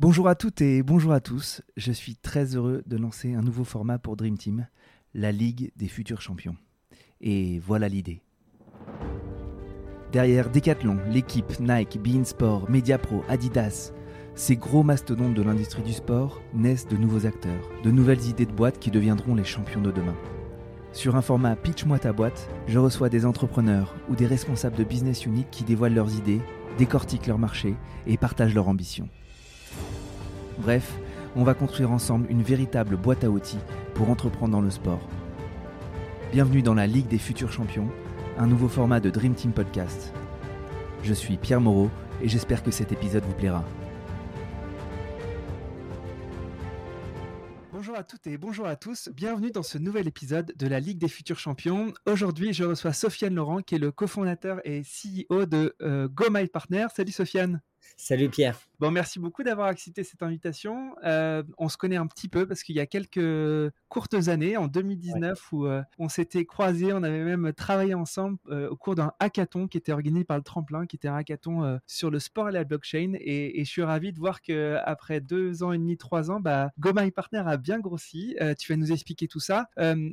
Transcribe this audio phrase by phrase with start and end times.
[0.00, 1.60] Bonjour à toutes et bonjour à tous.
[1.76, 4.66] Je suis très heureux de lancer un nouveau format pour Dream Team,
[5.12, 6.56] la Ligue des futurs champions.
[7.20, 8.22] Et voilà l'idée.
[10.10, 13.92] Derrière Decathlon, l'équipe Nike, Bein Sport, Mediapro, Adidas,
[14.34, 18.52] ces gros mastodontes de l'industrie du sport naissent de nouveaux acteurs, de nouvelles idées de
[18.52, 20.16] boîtes qui deviendront les champions de demain.
[20.92, 25.26] Sur un format Pitch-moi ta boîte, je reçois des entrepreneurs ou des responsables de business
[25.26, 26.40] unit qui dévoilent leurs idées,
[26.78, 27.74] décortiquent leur marché
[28.06, 29.10] et partagent leurs ambitions.
[30.60, 30.98] Bref,
[31.36, 33.58] on va construire ensemble une véritable boîte à outils
[33.94, 35.00] pour entreprendre dans le sport.
[36.32, 37.88] Bienvenue dans la Ligue des futurs champions,
[38.36, 40.12] un nouveau format de Dream Team Podcast.
[41.02, 43.64] Je suis Pierre Moreau et j'espère que cet épisode vous plaira.
[47.72, 50.98] Bonjour à toutes et bonjour à tous, bienvenue dans ce nouvel épisode de la Ligue
[50.98, 51.94] des futurs champions.
[52.04, 56.46] Aujourd'hui, je reçois Sofiane Laurent qui est le cofondateur et CEO de euh, Go My
[56.48, 56.86] Partner.
[56.94, 57.62] Salut Sofiane.
[57.96, 58.69] Salut Pierre.
[58.80, 60.96] Bon, merci beaucoup d'avoir accepté cette invitation.
[61.04, 64.68] Euh, on se connaît un petit peu parce qu'il y a quelques courtes années, en
[64.68, 69.12] 2019, où euh, on s'était croisés, on avait même travaillé ensemble euh, au cours d'un
[69.20, 72.52] hackathon qui était organisé par le Tremplin, qui était un hackathon sur le sport et
[72.52, 73.12] la blockchain.
[73.20, 76.70] Et, je suis ravi de voir que après deux ans et demi, trois ans, bah,
[76.82, 78.34] My Partner a bien grossi.
[78.58, 79.66] tu vas nous expliquer tout ça.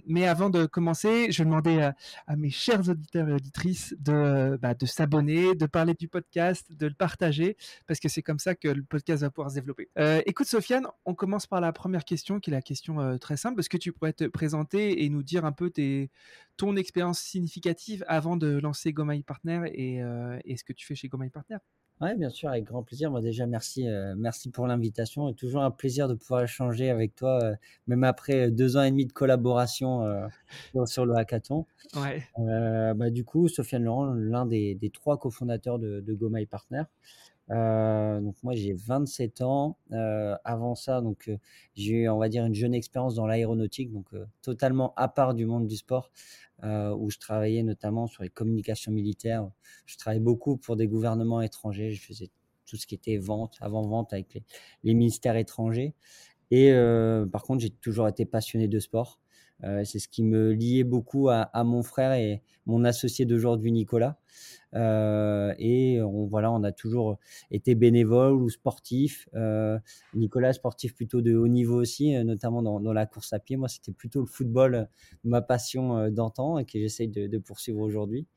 [0.06, 1.96] mais avant de commencer, je demandais à,
[2.28, 6.88] à mes chers auditeurs et auditrices de, bah, de s'abonner, de parler du podcast, de
[6.88, 7.56] le partager
[7.88, 9.90] parce que c'est comme ça que le podcast va pouvoir se développer.
[9.98, 13.38] Euh, écoute, Sofiane, on commence par la première question, qui est la question euh, très
[13.38, 13.60] simple.
[13.60, 16.10] Est-ce que tu pourrais te présenter et nous dire un peu tes,
[16.58, 20.96] ton expérience significative avant de lancer GoMy Partner et, euh, et, ce que tu fais
[20.96, 21.58] chez GoMy Partner?
[22.00, 23.10] Oui, bien sûr, avec grand plaisir.
[23.10, 25.34] Moi, déjà, merci, merci pour l'invitation.
[25.34, 27.40] Toujours un plaisir de pouvoir échanger avec toi,
[27.88, 30.04] même après deux ans et demi de collaboration
[30.86, 31.66] sur, le hackathon.
[31.96, 32.24] Ouais.
[32.94, 36.84] bah, du coup, Sofiane Laurent, l'un des, des, trois cofondateurs de, de Partner.
[37.50, 39.78] Euh, donc moi j'ai 27 ans.
[39.92, 41.38] Euh, avant ça, donc euh,
[41.76, 44.08] j'ai eu, on va dire, une jeune expérience dans l'aéronautique, donc
[44.42, 46.12] totalement à part du monde du sport,
[46.64, 49.50] où je travaillais notamment sur les communications militaires.
[49.86, 51.92] Je travaillais beaucoup pour des gouvernements étrangers.
[51.92, 52.30] Je faisais
[52.66, 54.44] tout ce qui était vente, avant-vente avec les,
[54.84, 55.94] les, ministères étrangers.
[56.52, 56.72] Et
[57.32, 59.20] par contre, j'ai toujours été passionné de sport.
[59.62, 64.18] C'est ce qui me liait beaucoup à, à, mon frère et mon associé d'aujourd'hui, Nicolas.
[64.76, 67.18] Euh, et on, voilà, on a toujours
[67.52, 69.28] été bénévole ou sportif.
[69.34, 69.80] Euh,
[70.14, 73.58] Nicolas, sportif plutôt de haut niveau aussi, euh, notamment dans, dans la course à pied.
[73.58, 74.90] Moi, c'était plutôt le football,
[75.24, 78.28] ma passion d'antan, et que j'essaye de, de, poursuivre aujourd'hui.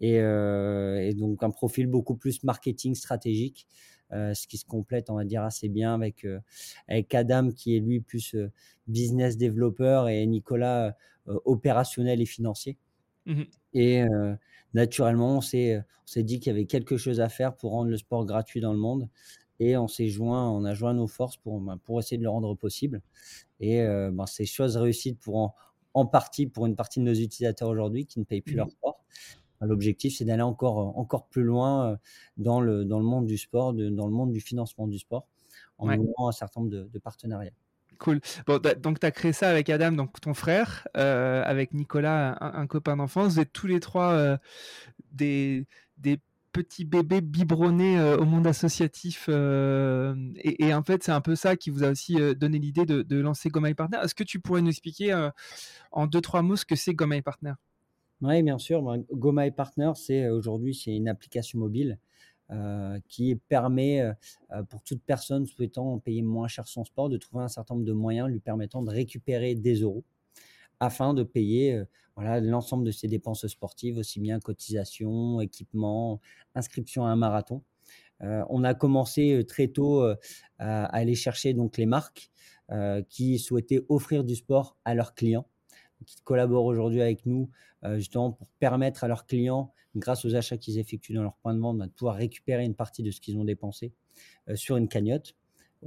[0.00, 3.66] Et, et, donc, un profil beaucoup plus marketing stratégique.
[4.12, 6.26] Euh, ce qui se complète, on va dire, assez bien avec,
[6.88, 8.36] avec Adam qui est lui plus
[8.86, 10.96] business développeur et Nicolas
[11.26, 12.78] opérationnel et financier.
[13.26, 13.42] Mmh
[13.74, 14.02] et
[14.72, 15.84] naturellement, on s'est,
[16.16, 18.78] dit qu'il y avait quelque chose à faire pour rendre le sport gratuit dans le
[18.78, 19.08] monde.
[19.60, 22.30] Et on s'est joint, on a joint nos forces pour, ben, pour essayer de le
[22.30, 23.02] rendre possible.
[23.60, 25.54] Et ben, ces choses réussites pour
[25.94, 28.70] en, partie pour une partie de nos utilisateurs aujourd'hui qui ne payent plus mmh leur
[28.70, 29.04] sport.
[29.60, 31.98] L'objectif, c'est d'aller encore, encore plus loin
[32.36, 35.26] dans le, dans le monde du sport, dans le monde du financement du sport,
[35.78, 35.98] en ouais.
[36.18, 37.52] un certain nombre de partenariats.
[37.98, 38.20] Cool.
[38.46, 42.66] Bon, donc tu as créé ça avec Adam, donc ton frère, euh, avec Nicolas, un,
[42.66, 43.34] copain d'enfance.
[43.34, 44.36] Vous êtes tous les trois euh,
[45.12, 45.66] des,
[45.98, 46.20] des,
[46.50, 49.28] petits bébés biberonnés euh, au monde associatif.
[49.28, 53.02] Et, et, en fait, c'est un peu ça qui vous a aussi donné l'idée de,
[53.02, 53.98] de, lancer Go Partner.
[54.02, 55.30] Est-ce que tu pourrais nous expliquer
[55.92, 57.52] en deux, trois mots ce que c'est Go Partner?
[58.20, 58.82] Oui, bien sûr.
[59.12, 61.98] Go Partner, c'est aujourd'hui c'est une application mobile
[63.08, 64.02] qui permet
[64.70, 67.92] pour toute personne souhaitant payer moins cher son sport de trouver un certain nombre de
[67.92, 70.04] moyens lui permettant de récupérer des euros
[70.80, 71.82] afin de payer
[72.16, 76.20] l'ensemble de ses dépenses sportives, aussi bien cotisation, équipement,
[76.56, 77.62] inscription à un marathon.
[78.20, 80.02] on a commencé très tôt
[80.58, 82.32] à aller chercher donc les marques
[83.10, 85.46] qui souhaitaient offrir du sport à leurs clients,
[86.06, 87.50] qui collaborent aujourd'hui avec nous
[87.96, 91.60] justement pour permettre à leurs clients grâce aux achats qu'ils effectuent dans leur point de
[91.60, 93.92] vente, bah, de pouvoir récupérer une partie de ce qu'ils ont dépensé
[94.48, 95.34] euh, sur une cagnotte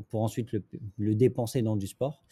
[0.07, 0.53] pour ensuite
[0.97, 2.23] le, dépenser dans du sport.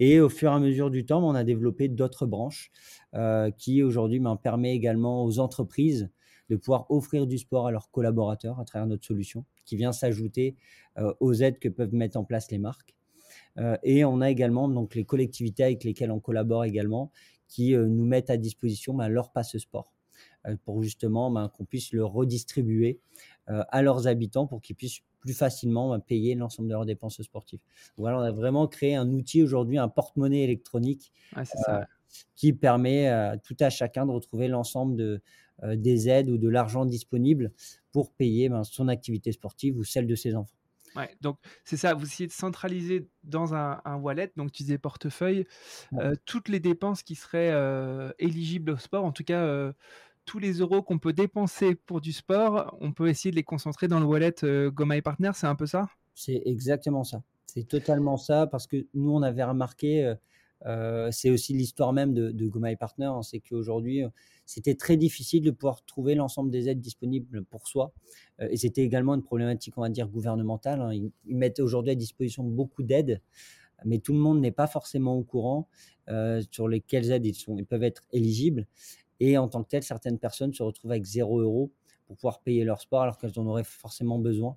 [0.00, 2.72] Et au fur et à mesure du temps, on a développé d'autres branches
[3.14, 6.10] euh, qui aujourd'hui ben, permet également aux entreprises
[6.50, 10.56] de pouvoir offrir du sport à leurs collaborateurs à travers notre solution, qui vient s'ajouter
[10.98, 12.94] euh, aux aides que peuvent mettre en place les marques.
[13.84, 17.12] et on a également donc les collectivités avec lesquelles on collabore également,
[17.54, 19.92] qui nous mettent à disposition ben, leur passe sport.
[20.46, 23.00] Euh, pour justement ben, qu'on puisse le redistribuer
[23.48, 27.22] euh, à leurs habitants pour qu'ils puissent plus facilement ben, payer l'ensemble de leurs dépenses
[27.22, 27.60] sportives.
[27.96, 31.12] Voilà, on a vraiment créé un outil aujourd'hui, un porte-monnaie électronique
[31.68, 31.84] euh,
[32.36, 35.22] qui permet à tout à chacun de retrouver l'ensemble de,
[35.74, 37.52] des aides ou de l'argent disponible
[37.90, 40.56] pour payer ben, son activité sportive ou celle de ses enfants.
[40.96, 45.46] Ouais, donc c'est ça, vous essayez de centraliser dans un, wallet, donc tu disais portefeuille,
[45.94, 49.72] euh, toutes les dépenses qui seraient euh, éligibles au sport, en tout cas euh,
[50.24, 53.88] tous les euros qu'on peut dépenser pour du sport, on peut essayer de les concentrer
[53.88, 54.34] dans le wallet
[54.68, 55.88] Goma Partner, c'est un peu ça?
[56.14, 57.22] C'est exactement ça.
[57.46, 60.14] C'est totalement ça, parce que nous, on avait remarqué,
[61.10, 64.04] c'est aussi l'histoire même de, de Goma Partner, hein, c'est qu'aujourd'hui,
[64.46, 67.92] c'était très difficile de pouvoir trouver l'ensemble des aides disponibles pour soi.
[68.40, 70.80] Euh, et c'était également une problématique, on va dire, gouvernementale.
[70.80, 70.92] Hein.
[70.92, 73.20] Ils, mettent aujourd'hui à disposition beaucoup d'aides,
[73.84, 75.68] mais tout le monde n'est pas forcément au courant
[76.08, 78.66] euh, sur lesquelles aides ils, sont, ils peuvent être éligibles.
[79.20, 81.72] Et en tant que tel, certaines personnes se retrouvent avec 0 euros
[82.06, 84.56] pour pouvoir payer leur sport alors qu'elles en auraient forcément besoin.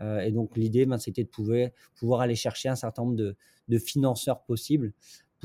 [0.00, 3.36] Euh, et donc l'idée, ben, c'était de pouvoir, pouvoir aller chercher un certain nombre de,
[3.68, 4.92] de financeurs possibles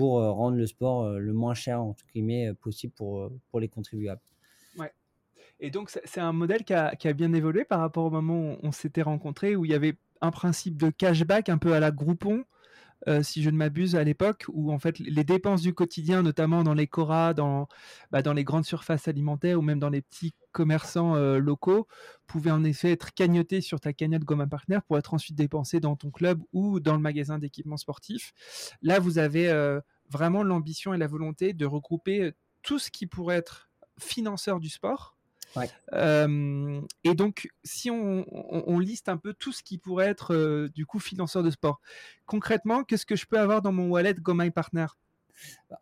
[0.02, 4.22] pour rendre le sport le moins cher guillemets possible pour, pour les contribuables.
[4.78, 4.92] Ouais.
[5.60, 8.54] Et donc c'est un modèle qui a, qui a, bien évolué par rapport au moment
[8.54, 11.80] où on s'était rencontrés, où il y avait un principe de cashback un peu à
[11.80, 12.46] la Groupon,
[13.08, 16.64] euh, si je ne m'abuse, à l'époque, où en fait les dépenses du quotidien, notamment
[16.64, 17.68] dans les coras, dans,
[18.12, 21.88] bah, dans les grandes surfaces alimentaires ou même dans les petits commerçants euh, locaux,
[22.28, 25.96] pouvaient en effet être cagnotées sur ta cagnotte Goma Partner pour être ensuite dépensées dans
[25.96, 28.34] ton club ou dans le magasin d'équipements sportifs.
[28.82, 33.38] Là, vous avez euh, vraiment l'ambition et la volonté de regrouper tout ce qui pourrait
[33.38, 33.70] être
[34.00, 35.18] financeur du sport.
[37.04, 41.44] Et donc, si on, liste un peu tout ce qui pourrait être du coup financeur
[41.44, 41.82] de sport,
[42.26, 44.86] concrètement, qu'est-ce que je peux avoir dans mon wallet Go Partner?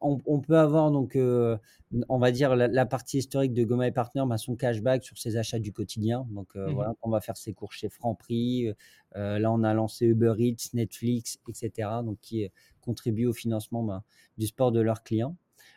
[0.01, 4.55] On, peut avoir donc, on va dire la, partie historique de Go Partner, bah, son
[4.55, 6.27] cashback sur ses achats du quotidien.
[6.31, 8.73] Donc mmh voilà, on va faire ses cours chez Franprix.
[9.15, 11.89] là, on a lancé Uber Eats, Netflix, etc.
[12.03, 12.49] Donc qui
[12.81, 14.03] contribuent au financement bah,
[14.37, 15.35] du sport de leurs clients.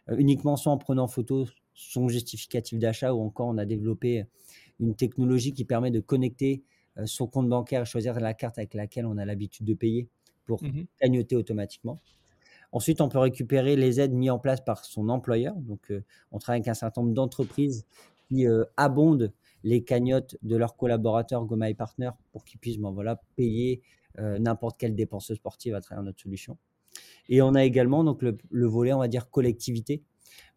[0.08, 4.26] uniquement soit en prenant photo, son justificatif d'achat ou encore on a développé
[4.80, 6.62] une technologie qui permet de connecter
[6.98, 10.08] euh, son compte bancaire et choisir la carte avec laquelle on a l'habitude de payer
[10.44, 12.00] pour mmh cagnoter automatiquement.
[12.72, 15.54] Ensuite, on peut récupérer les aides mises en place par son employeur.
[15.54, 17.86] Donc, euh, on travaille avec un certain nombre d'entreprises
[18.28, 19.32] qui euh, abondent
[19.62, 23.82] les cagnottes de leurs collaborateurs GoMy Partner pour qu'ils puissent ben, voilà, payer
[24.18, 26.58] n'importe quelle dépense sportive à travers notre solution.
[27.30, 30.02] Et on a également donc, le volet, on va dire, collectivité.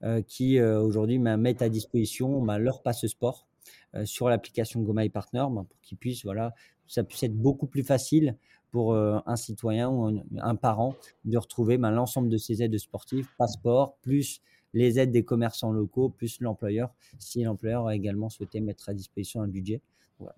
[0.03, 3.47] Euh, qui euh, aujourd'hui mettent à disposition bah, leur passe sport
[3.95, 6.53] euh, sur l'application GoMy Partner bah, pour qu'ils puissent, voilà,
[6.85, 8.35] ça puisse être beaucoup plus facile
[8.71, 13.95] pour un citoyen ou un, parent de retrouver bah, l'ensemble de ses aides sportives, passeport,
[14.01, 14.41] plus
[14.73, 19.41] les aides des commerçants locaux, plus l'employeur, si l'employeur a également souhaité mettre à disposition
[19.41, 19.81] un budget.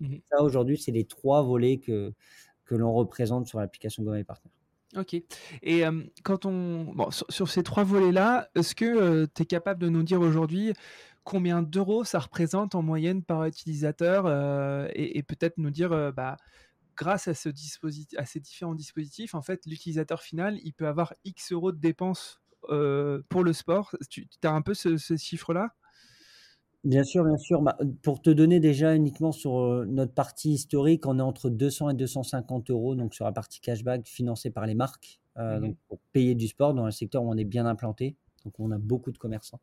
[0.00, 2.12] Mmh ça, aujourd'hui, c'est les trois volets que,
[2.64, 4.50] que l'on représente sur l'application GoMy Partner.
[4.96, 5.20] Ok.
[5.62, 5.82] Et
[6.22, 6.84] quand on.
[6.94, 10.72] Bon, sur, ces trois volets-là, est-ce que tu es capable de nous dire aujourd'hui
[11.24, 14.26] combien d'euros ça représente en moyenne par utilisateur
[14.94, 16.38] et, peut-être nous dire, bah,
[16.98, 21.14] grâce à, ce dispositif, à ces différents dispositifs, en fait, l'utilisateur final, il peut avoir
[21.24, 23.96] X euros de dépenses pour le sport.
[24.10, 25.74] Tu as un peu ce chiffre-là?
[26.84, 27.60] Bien sûr, bien sûr.
[27.60, 31.90] Bah, pour te donner déjà uniquement sur euh, notre partie historique, on est entre 200
[31.90, 35.76] et 250 euros donc sur la partie cashback financée par les marques, euh, mmh donc
[35.88, 38.16] pour payer du sport dans un secteur où on est bien implanté.
[38.48, 39.60] Donc on a beaucoup de commerçants.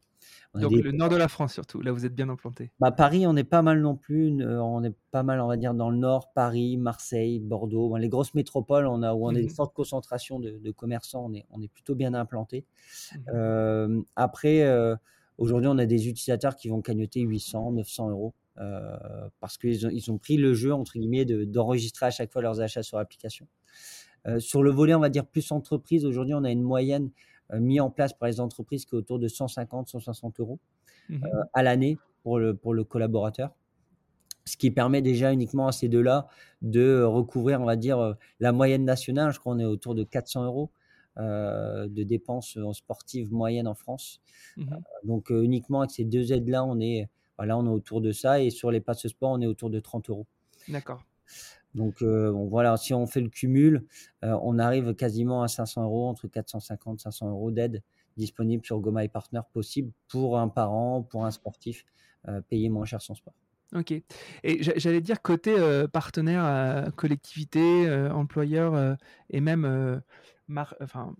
[0.53, 2.71] donc le nord de la France surtout, là vous êtes bien implanté.
[2.79, 4.39] Bah, Paris, on est pas mal non plus.
[4.41, 7.97] Euh, on est pas mal, on va dire, dans le nord, Paris, Marseille, Bordeaux.
[7.97, 11.33] les grosses métropoles on a, où on a une mmh forte concentration de, commerçants, on
[11.33, 12.65] est, on est plutôt bien implanté.
[13.33, 14.63] Mmh après
[15.37, 18.97] Aujourd'hui, on a des utilisateurs qui vont cagnoter 800, 900 euros euh,
[19.41, 22.61] parce qu'ils ont, ils ont pris le jeu, entre guillemets, d'enregistrer à chaque fois leurs
[22.61, 23.47] achats sur l'application.
[24.27, 27.11] Euh, sur le volet, on va dire plus entreprise, aujourd'hui, on a une moyenne
[27.53, 30.59] euh, mise en place par les entreprises qui est autour de 150, 160 euros
[31.09, 31.23] mmh
[31.53, 33.53] à l'année pour le, pour le collaborateur
[34.45, 36.27] ce qui permet déjà uniquement à ces deux-là
[36.61, 39.31] de recouvrir, on va dire, la moyenne nationale.
[39.31, 40.69] Je crois qu'on est autour de 400 euros.
[41.17, 44.19] Euh, de dépenses sportives moyennes en France.
[44.57, 44.75] Mmh euh,
[45.05, 48.41] donc euh, uniquement avec ces deux aides-là, on est, voilà, on est autour de ça.
[48.41, 50.27] Et sur les passes sport, on est autour de 30 euros.
[50.67, 51.05] D'accord.
[51.75, 53.85] Donc bon, voilà, si on fait le cumul,
[54.23, 57.83] on arrive quasiment à 500 euros, entre 450 et 500 euros d'aide
[58.17, 61.85] disponible sur Goma et Partner possible pour un parent, pour un sportif,
[62.47, 63.35] payer moins cher son sport.
[63.75, 63.91] Ok.
[63.91, 64.03] Et
[64.43, 65.55] j'allais dire côté
[65.91, 68.97] partenaire, collectivité, employeur
[69.29, 70.01] et même
[70.81, 71.13] enfin,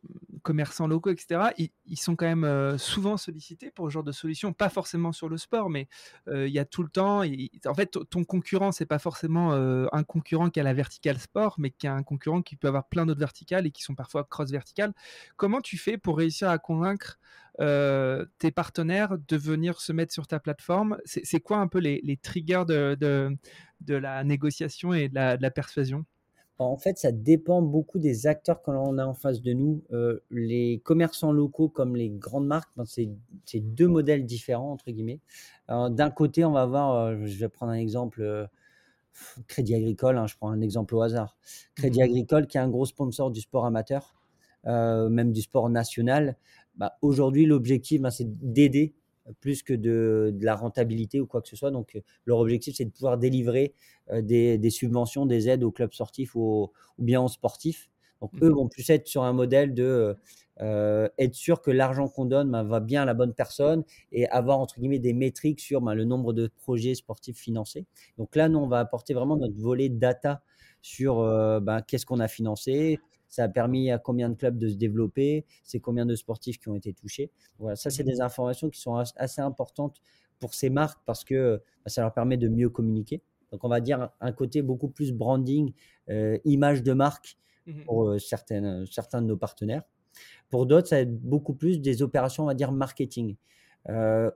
[0.43, 4.53] commerçants locaux, etc., ils, sont quand même euh, souvent sollicités pour ce genre de solution,
[4.53, 5.87] pas forcément sur le sport, mais
[6.27, 7.21] euh, il y a tout le temps.
[7.21, 11.55] en fait, ton concurrent, c'est pas forcément euh, un concurrent qui a la verticale sport,
[11.57, 14.23] mais qui a un concurrent qui peut avoir plein d'autres verticales et qui sont parfois
[14.23, 14.93] cross-verticales.
[15.37, 17.17] Comment tu fais pour réussir à convaincre
[17.57, 22.63] tes partenaires de venir se mettre sur ta plateforme C'est quoi un peu les, triggers
[22.67, 26.05] de, de, la négociation et de la persuasion?
[26.57, 29.83] En fait, ça dépend beaucoup des acteurs que l'on a en face de nous.
[30.31, 35.19] les commerçants locaux comme les grandes marques, ben, c'est deux modèles différents, entre guillemets.
[35.67, 38.47] D'un côté, on va voir, je vais prendre un exemple,
[39.47, 41.37] Crédit Agricole, hein, je prends un exemple au hasard.
[41.75, 44.15] Crédit mmh Agricole, qui est un gros sponsor du sport amateur,
[44.63, 46.37] même du sport national.
[46.77, 48.93] Bah, aujourd'hui, l'objectif, ben, c'est d'aider
[49.39, 51.71] plus que de, la rentabilité ou quoi que ce soit.
[51.71, 53.73] Donc, leur objectif, c'est de pouvoir délivrer
[54.21, 57.89] des, subventions, des aides aux clubs sportifs ou, bien aux sportifs.
[58.21, 60.15] Donc, eux mmh vont plus être sur un modèle de
[60.59, 64.59] être sûr que l'argent qu'on donne ben, va bien à la bonne personne et avoir,
[64.59, 67.85] entre guillemets, des métriques sur ben, le nombre de projets sportifs financés.
[68.17, 70.43] Donc là, nous, on va apporter vraiment notre volet data
[70.81, 71.27] sur
[71.87, 72.99] qu'est-ce qu'on a financé,
[73.35, 76.69] ça a permis à combien de clubs de se développer, c'est combien de sportifs qui
[76.69, 77.31] ont été touchés.
[77.59, 80.01] Voilà, ça, c'est mmh des informations qui sont assez importantes
[80.39, 83.21] pour ces marques parce que bah, ça leur permet de mieux communiquer.
[83.51, 85.73] Donc, on va dire un côté beaucoup plus branding,
[86.09, 89.83] euh, image de marque mmh pour euh, certaines, certains de nos partenaires.
[90.49, 93.35] Pour d'autres, ça va être beaucoup plus des opérations, on va dire, marketing.
[93.89, 94.31] Euh,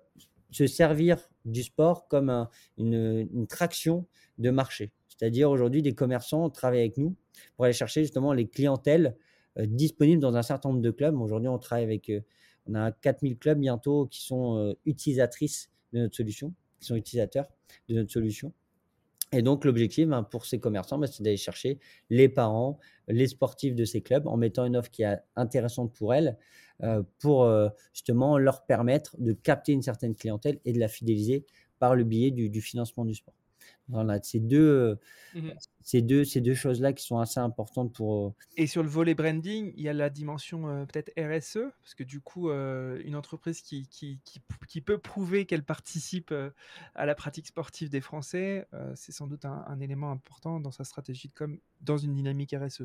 [0.52, 4.08] se servir du sport comme une, une, traction
[4.40, 4.92] de marché.
[5.20, 7.14] C'est-à-dire aujourd'hui, des commerçants travaillent avec nous
[7.56, 9.18] pour aller chercher justement les clientèles
[9.58, 11.20] euh, disponibles dans un certain nombre de clubs.
[11.20, 12.22] Aujourd'hui, on travaille avec, euh,
[12.68, 17.50] on a 4000 clubs bientôt qui sont euh, utilisatrices de notre solution, qui sont utilisateurs
[17.90, 18.54] de notre solution.
[19.34, 23.76] Et donc, l'objectif ben, pour ces commerçants, ben, c'est d'aller chercher les parents, les sportifs
[23.76, 26.38] de ces clubs en mettant une offre qui est intéressante pour elles,
[27.20, 27.52] pour
[27.92, 31.46] justement leur permettre de capter une certaine clientèle et de la fidéliser
[31.78, 33.36] par le biais du financement du sport.
[33.88, 34.98] Voilà, ces deux,
[35.34, 35.50] mmh
[35.82, 38.36] ces deux, ces deux choses-là qui sont assez importantes pour.
[38.58, 42.22] Et sur le volet branding, il y a la dimension peut-être RSE, parce que du
[42.22, 44.20] coup, une entreprise qui, qui,
[44.68, 46.32] qui, peut prouver qu'elle participe
[46.94, 51.28] à la pratique sportive des Français, c'est sans doute un, élément important dans sa stratégie
[51.28, 52.84] de com, dans une dynamique RSE.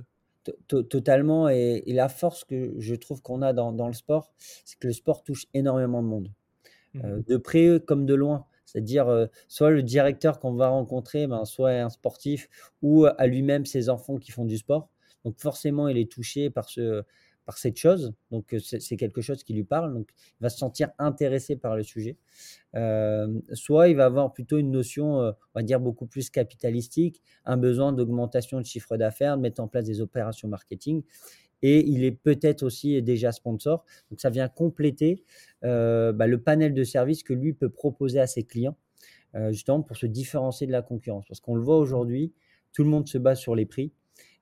[0.66, 1.48] Totalement.
[1.48, 4.92] Et, la force que je trouve qu'on a dans, dans, le sport, c'est que le
[4.94, 6.32] sport touche énormément de monde,
[6.94, 8.46] mmh de près comme de loin.
[8.66, 12.48] C'est-à-dire, soit le directeur qu'on va rencontrer, ben, soit un sportif,
[12.82, 14.88] ou à lui-même ses enfants qui font du sport.
[15.24, 17.02] Donc forcément, il est touché par, ce,
[17.44, 18.12] par cette chose.
[18.30, 19.94] Donc c'est quelque chose qui lui parle.
[19.94, 22.16] Donc il va se sentir intéressé par le sujet.
[23.52, 27.92] soit il va avoir plutôt une notion, on va dire, beaucoup plus capitalistique, un besoin
[27.92, 31.02] d'augmentation de chiffre d'affaires, de mettre en place des opérations marketing
[31.66, 33.86] et il est peut-être aussi déjà sponsor.
[34.10, 35.24] Donc ça vient compléter
[35.64, 38.76] euh, bah, le panel de services que lui peut proposer à ses clients,
[39.34, 41.24] euh, justement pour se différencier de la concurrence.
[41.26, 42.34] Parce qu'on le voit aujourd'hui,
[42.74, 43.94] tout le monde se base sur les prix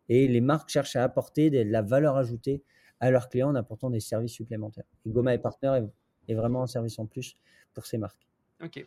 [0.08, 2.64] et les marques cherchent à apporter de la valeur ajoutée
[2.98, 4.84] à leurs clients en apportant des services supplémentaires.
[5.06, 5.80] Et Goma et Partner
[6.26, 7.36] est vraiment un service en plus
[7.72, 8.31] pour ces marques.
[8.62, 8.86] Ok.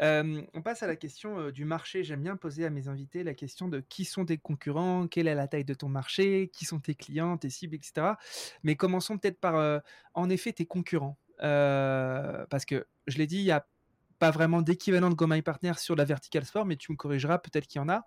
[0.00, 2.04] on passe à la question du marché.
[2.04, 5.34] J'aime bien poser à mes invités la question de qui sont tes concurrents, quelle est
[5.34, 8.16] la taille de ton marché, qui sont tes clients, tes cibles, etc.
[8.62, 9.82] Mais commençons peut-être par,
[10.14, 11.18] en effet, tes concurrents.
[11.38, 13.66] parce que, je l'ai dit, il n'y a
[14.18, 17.66] pas vraiment d'équivalent de GoMyPartner Partner sur la vertical sport, mais tu me corrigeras, peut-être
[17.66, 18.04] qu'il y en a.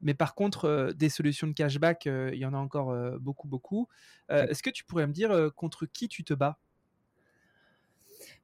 [0.00, 3.88] Mais par contre, des solutions de cashback, il y en a encore beaucoup, beaucoup.
[4.28, 6.58] Est-ce que tu pourrais me dire contre qui tu te bats?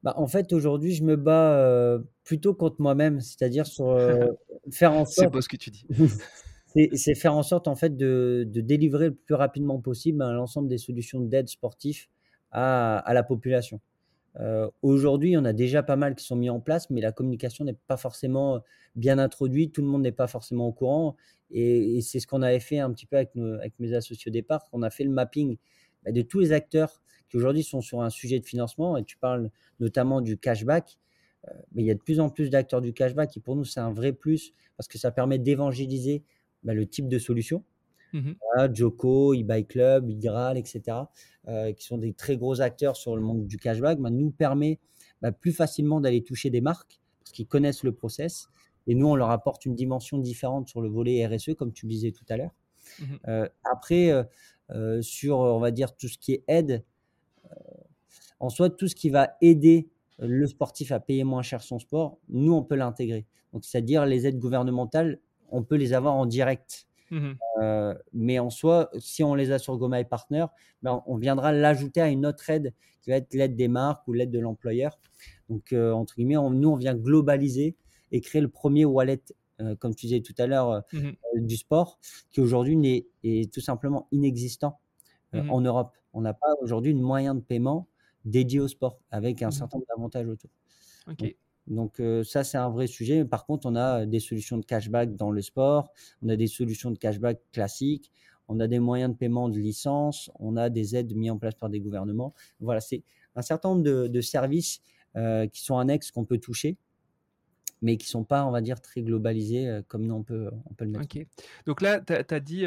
[0.03, 3.97] Bah, en fait, aujourd'hui, je me bats plutôt contre moi-même, c'est-à-dire sur
[4.71, 5.27] faire en sorte.
[5.27, 5.85] C'est beau ce que tu dis.
[6.93, 10.67] c'est faire en sorte en fait de, de, délivrer le plus rapidement possible ben, l'ensemble
[10.67, 12.05] des solutions d'aide sportive
[12.51, 13.81] à, à, la population.
[14.83, 17.77] Aujourd'hui, on a déjà pas mal qui sont mis en place, mais la communication n'est
[17.87, 18.61] pas forcément
[18.95, 21.15] bien introduite, tout le monde n'est pas forcément au courant.
[21.51, 24.67] Et, c'est ce qu'on avait fait un petit peu avec, avec mes associés au départ,
[24.71, 25.57] on a fait le mapping
[26.03, 29.17] bah, de tous les acteurs qui aujourd'hui sont sur un sujet de financement, et tu
[29.17, 30.97] parles notamment du cashback,
[31.47, 33.63] euh, mais il y a de plus en plus d'acteurs du cashback, et pour nous,
[33.63, 36.23] c'est un vrai plus, parce que ça permet d'évangéliser
[36.63, 37.63] bah, le type de solution.
[38.11, 38.31] Mmh
[38.73, 40.97] Joko, eBay Club, Igral, etc.,
[41.47, 44.79] euh, qui sont des très gros acteurs sur le monde du cashback, bah, nous permet
[45.21, 48.49] bah, plus facilement d'aller toucher des marques, parce qu'ils connaissent le process,
[48.87, 52.11] et nous, on leur apporte une dimension différente sur le volet RSE, comme tu disais
[52.11, 52.55] tout à l'heure.
[52.99, 54.11] Mmh euh, après,
[55.01, 56.83] sur, on va dire, tout ce qui est aide,
[58.39, 62.17] en soi, tout ce qui va aider le sportif à payer moins cher son sport,
[62.29, 63.25] nous, on peut l'intégrer.
[63.53, 65.19] Donc, c'est-à-dire les aides gouvernementales,
[65.49, 66.87] on peut les avoir en direct.
[67.11, 67.31] Mmh
[67.61, 70.45] euh, mais en soi, si on les a sur Goma et Partner,
[70.81, 74.13] ben, on viendra l'ajouter à une autre aide qui va être l'aide des marques ou
[74.13, 74.97] l'aide de l'employeur.
[75.49, 77.75] Donc, euh, entre guillemets, nous, on vient globaliser
[78.11, 79.21] et créer le premier wallet,
[79.59, 81.99] euh, comme tu disais tout à l'heure, mmh du sport,
[82.31, 84.79] qui aujourd'hui est tout simplement inexistant
[85.33, 85.95] mmh en Europe.
[86.13, 87.87] On n'a pas aujourd'hui une moyen de paiement
[88.25, 90.49] dédié au sport avec un mmh certain nombre d'avantages autour.
[91.67, 93.23] Donc, ça, c'est un vrai sujet.
[93.25, 95.91] Par contre, on a des solutions de cashback dans le sport,
[96.23, 98.11] on a des solutions de cashback classiques,
[98.47, 101.53] on a des moyens de paiement de licence, on a des aides mises en place
[101.53, 102.33] par des gouvernements.
[102.59, 103.03] Voilà, c'est
[103.35, 104.81] un certain nombre de, services
[105.15, 106.77] qui sont annexes qu'on peut toucher
[107.81, 110.73] mais qui ne sont pas, on va dire, très globalisés comme nous on peut, on
[110.73, 111.17] peut le mettre.
[111.17, 111.25] Ok.
[111.65, 112.65] Donc là, tu as, dit,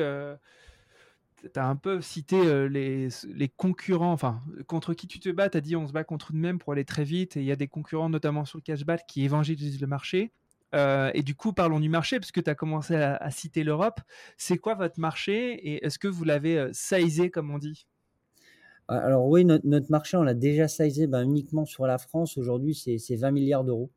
[1.52, 5.48] tu as un peu cité les, les, concurrents, enfin, contre qui tu te bats.
[5.48, 7.36] Tu as dit on se bat contre nous-mêmes pour aller très vite.
[7.36, 10.32] Et il y a des concurrents, notamment sur le cashback, qui évangélisent le marché.
[10.74, 14.00] et du coup, parlons du marché, puisque tu as commencé à, citer l'Europe.
[14.36, 17.86] C'est quoi votre marché et est-ce que vous l'avez sizé, comme on dit?
[18.88, 22.36] Ah, Alors oui, notre, marché, on l'a déjà sizé ben, uniquement sur la France.
[22.38, 23.90] Aujourd'hui, c'est 20 milliards d'euros.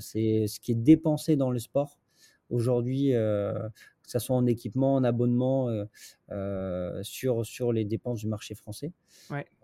[0.00, 1.98] c'est ce qui est dépensé dans le sport.
[2.50, 3.12] Aujourd'hui,
[4.10, 5.84] que ce soit en équipement, en abonnement, euh,
[6.32, 8.92] euh, sur, sur les dépenses du marché français.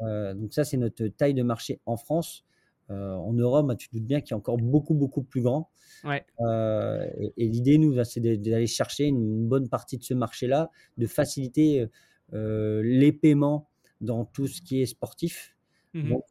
[0.02, 2.44] Euh, donc ça, c'est notre taille de marché en France.
[2.88, 5.70] en Europe, bah, tu te doutes bien qu'il y a encore beaucoup, beaucoup plus grand.
[6.04, 11.86] et, l'idée, nous, c'est d'aller chercher une bonne partie de ce marché-là, de faciliter
[12.32, 13.68] les paiements
[14.00, 15.56] dans tout ce qui est sportif.
[15.94, 16.24] Mmh donc,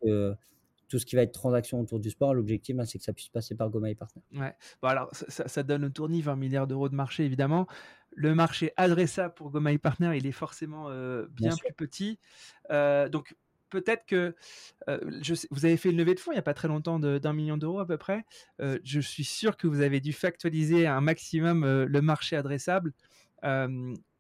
[0.87, 3.29] tout ce qui va être transaction autour du sport, l'objectif, ben, c'est que ça puisse
[3.29, 4.21] passer par Goma et Partner.
[4.33, 4.55] Ouais.
[4.81, 7.67] Bon, alors, ça, donne au tournis 20 milliards d'euros de marché, évidemment.
[8.11, 12.19] Le marché adressable pour Goma et Partner, il est forcément euh, bien, plus petit.
[12.71, 13.35] Euh, donc,
[13.69, 14.35] peut-être que
[14.87, 16.99] euh, je vous avez fait une levée de fonds il n'y a pas très longtemps
[16.99, 18.23] d'un million d'euros à peu près.
[18.59, 22.93] je suis sûr que vous avez dû factualiser un maximum le marché adressable.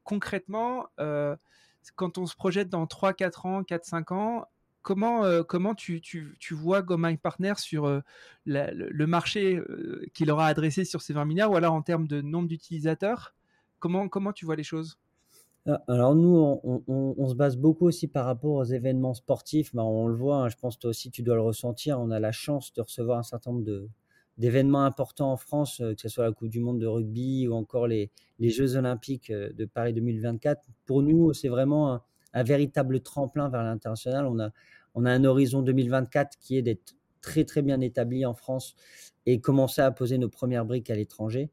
[0.03, 0.87] concrètement,
[1.95, 4.45] quand on se projette dans 3, 4 ans, 4, 5 ans,
[4.85, 8.01] comment, euh, comment tu, tu, tu, vois Gomai Partner sur euh,
[8.45, 12.21] le, marché euh, qu'il aura adressé sur ces 20 milliards ou alors en termes de
[12.21, 13.33] nombre d'utilisateurs
[13.79, 14.99] comment, comment tu vois les choses?
[15.67, 19.73] Ah, alors nous, on, se base beaucoup aussi par rapport aux événements sportifs.
[19.73, 21.99] Ben, on le voit, hein, je pense toi aussi tu dois le ressentir.
[21.99, 23.65] On a la chance de recevoir un certain nombre
[24.37, 27.87] d'événements importants en France, que ce soit la Coupe du Monde de rugby ou encore
[27.87, 30.61] les, les Jeux olympiques de Paris 2024.
[30.85, 31.99] Pour nous, c'est vraiment
[32.35, 34.27] un, véritable tremplin vers l'international.
[34.27, 34.51] On a,
[34.93, 38.75] on a un horizon 2024 qui est d'être très très bien établi en France
[39.25, 41.49] et commencer à poser nos premières briques à l'étranger.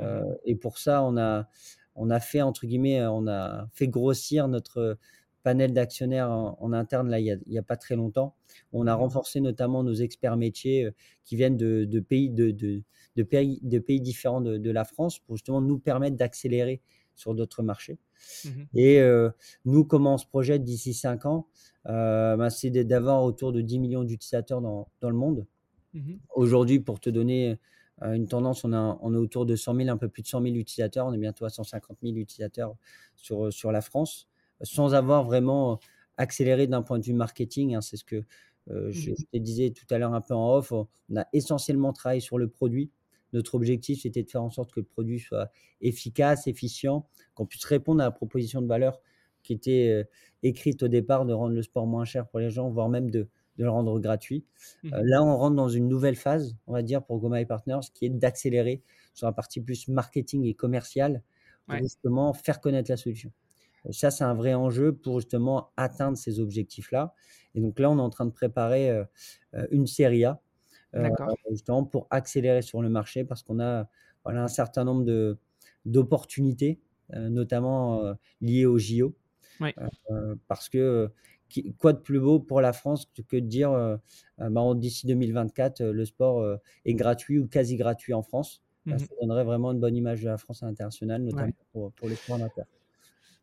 [0.00, 1.48] Euh, mmh et pour ça, on a,
[1.94, 4.98] on a fait entre guillemets, on a fait grossir notre
[5.44, 8.34] panel d'actionnaires en, interne là il n'y a, pas très longtemps.
[8.72, 10.90] On a mmh renforcé notamment nos experts métiers euh,
[11.22, 15.60] qui viennent de, pays, de, de, pays, de pays différents de, la France pour justement
[15.60, 16.80] nous permettre d'accélérer
[17.14, 17.98] sur d'autres marchés.
[18.44, 19.30] Mmh et euh,
[19.64, 21.46] nous, comment on se projette d'ici 5 ans
[21.86, 25.46] euh, bah, C'est d'avoir autour de 10 millions d'utilisateurs dans, dans, le monde.
[25.94, 27.58] Mmh Aujourd'hui, pour te donner
[28.02, 30.28] euh, une tendance, on, a, on est autour de 100 000, un peu plus de
[30.28, 31.06] 100 000 utilisateurs.
[31.06, 32.74] On est bientôt à 150 000 utilisateurs
[33.16, 34.28] sur, sur la France,
[34.62, 35.80] sans avoir vraiment
[36.16, 37.74] accéléré d'un point de vue marketing.
[37.74, 40.54] Hein, c'est ce que mmh je, je, te disais tout à l'heure un peu en
[40.54, 40.72] off.
[40.72, 42.90] On a essentiellement travaillé sur le produit
[43.34, 47.64] notre objectif, c'était de faire en sorte que le produit soit efficace, efficient, qu'on puisse
[47.64, 49.00] répondre à la proposition de valeur
[49.42, 50.04] qui était euh,
[50.42, 53.28] écrite au départ de rendre le sport moins cher pour les gens, voire même de,
[53.56, 54.44] le rendre gratuit.
[54.82, 57.86] Mmh euh, là, on rentre dans une nouvelle phase, on va dire, pour Goma Partners,
[57.92, 61.22] qui est d'accélérer sur la partie plus marketing et commerciale
[61.66, 63.32] pour justement faire connaître la solution.
[63.90, 67.14] Ça, c'est un vrai enjeu pour justement atteindre ces objectifs-là.
[67.54, 69.04] Et donc là, on est en train de préparer euh,
[69.70, 70.43] une série A euh,
[71.50, 73.88] justement pour accélérer sur le marché parce qu'on a
[74.24, 75.38] voilà, un certain nombre de,
[75.84, 76.80] d'opportunités,
[77.14, 79.14] euh, notamment euh, liées au JO.
[80.48, 81.10] parce que
[81.78, 83.98] quoi de plus beau pour la France que de dire
[84.38, 88.62] bah, d'ici 2024, le sport est gratuit ou quasi gratuit en France.
[88.86, 92.06] Mmh ça donnerait vraiment une bonne image de la France à l'international, notamment pour, pour,
[92.06, 92.66] les sports amateurs.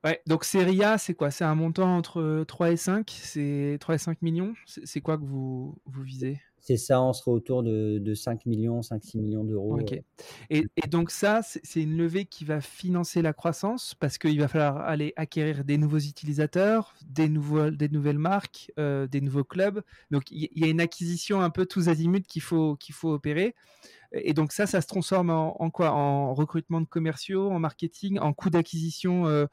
[0.03, 1.29] Ouais, donc Serie A, c'est quoi?
[1.29, 4.53] C'est un montant entre 3 et 5 C'est 3 et 5 millions?
[4.65, 6.39] C'est quoi que vous, vous visez?
[6.61, 9.79] C'est ça, on sera autour de, 5 millions, 5-6 millions d'euros.
[9.79, 9.99] Ok.
[10.51, 14.77] Et, donc ça, c'est une levée qui va financer la croissance parce qu'il va falloir
[14.77, 19.81] aller acquérir des nouveaux utilisateurs, des, nouveaux, des nouvelles marques, euh, des nouveaux clubs.
[20.11, 23.55] Donc il y, a une acquisition un peu tous azimuts qu'il faut, qu'il faut opérer.
[24.13, 25.91] Et donc ça, ça se transforme en, quoi?
[25.91, 29.45] En recrutement de commerciaux, en marketing, en coûts d'acquisition, euh,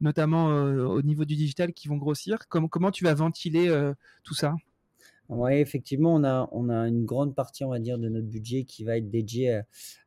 [0.00, 2.48] notamment au niveau du digital qui vont grossir?
[2.48, 3.68] Comment, tu vas ventiler
[4.22, 4.54] tout ça?
[5.28, 6.14] Oui, effectivement,
[6.52, 9.62] on a, une grande partie, on va dire, de notre budget qui va être dédié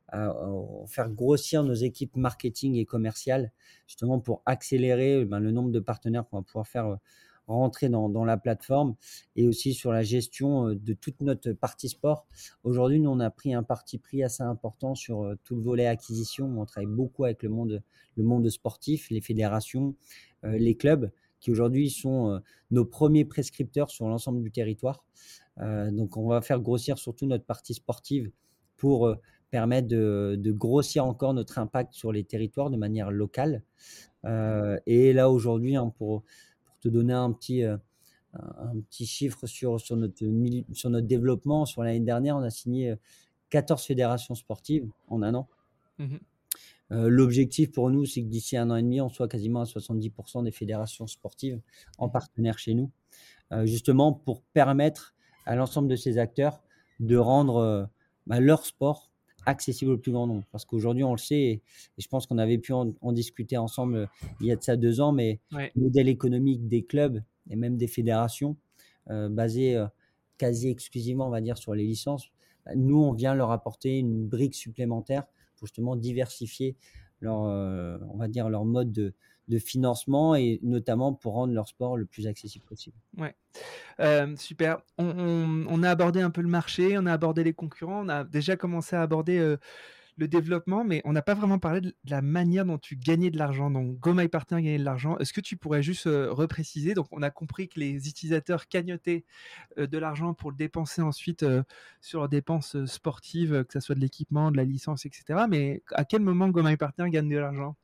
[0.08, 0.32] à,
[0.86, 3.52] faire grossir nos équipes marketing et commerciales,
[3.86, 6.96] justement pour accélérer ben, le nombre de partenaires qu'on va pouvoir faire euh,
[7.50, 8.94] rentrer dans, la plateforme
[9.36, 12.26] et aussi sur la gestion de toute notre partie sport.
[12.64, 16.46] Aujourd'hui, nous, on a pris un parti pris assez important sur tout le volet acquisition.
[16.60, 17.82] On travaille beaucoup avec le monde,
[18.16, 19.94] le monde sportif, les fédérations,
[20.42, 21.10] les clubs
[21.40, 25.04] qui aujourd'hui sont nos premiers prescripteurs sur l'ensemble du territoire.
[25.58, 28.30] Donc on va faire grossir surtout notre partie sportive
[28.76, 29.14] pour
[29.50, 33.62] permettre de, grossir encore notre impact sur les territoires de manière locale.
[34.24, 36.24] et là, aujourd'hui, hein, pour,
[36.80, 40.16] te donner un petit, un petit chiffre sur, sur, notre,
[40.72, 42.94] sur notre développement, sur l'année dernière, on a signé
[43.50, 45.48] 14 fédérations sportives en un an.
[45.98, 46.16] Mmh
[46.92, 50.42] l'objectif pour nous, c'est que d'ici un an et demi, on soit quasiment à 70%
[50.42, 51.60] des fédérations sportives
[51.98, 52.90] en mmh partenaire chez nous,
[53.62, 55.14] justement pour permettre
[55.46, 56.60] à l'ensemble de ces acteurs
[56.98, 57.88] de rendre
[58.26, 59.09] bah, leur sport
[59.46, 60.44] accessible au plus grand nombre.
[60.52, 61.62] Parce qu'aujourd'hui, on le sait, et,
[61.98, 64.08] je pense qu'on avait pu en, discuter ensemble
[64.40, 67.76] il y a de ça deux ans, mais le modèle économique des clubs et même
[67.76, 68.56] des fédérations,
[69.08, 69.82] basé
[70.38, 72.30] quasi exclusivement, on va dire, sur les licences,
[72.64, 75.26] bah, nous, on vient leur apporter une brique supplémentaire
[75.56, 76.76] pour justement diversifier
[77.20, 79.14] leur, on va dire, leur mode de,
[79.50, 82.96] de financement et notamment pour rendre leur sport le plus accessible possible.
[83.18, 83.34] Ouais,
[83.98, 84.80] euh, super.
[84.96, 88.56] On, a abordé un peu le marché, on a abordé les concurrents, on a déjà
[88.56, 89.56] commencé à aborder euh,
[90.16, 93.38] le développement, mais on n'a pas vraiment parlé de la manière dont tu gagnais de
[93.38, 93.70] l'argent.
[93.70, 95.18] Donc, Go My Partner gagnait de l'argent.
[95.18, 96.94] Est-ce que tu pourrais juste euh, repréciser?
[96.94, 99.24] Donc, on a compris que les utilisateurs cagnotaient
[99.76, 101.44] de l'argent pour le dépenser ensuite
[102.00, 105.46] sur leurs dépenses sportives, que ce soit de l'équipement, de la licence, etc.
[105.48, 107.76] Mais à quel moment Go My Partner gagne de l'argent?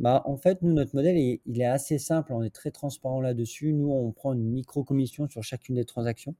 [0.00, 2.32] Bah, en fait, nous, notre modèle, il, est assez simple.
[2.32, 3.72] On est très transparent là-dessus.
[3.72, 6.34] Nous, on prend une micro-commission sur chacune des transactions.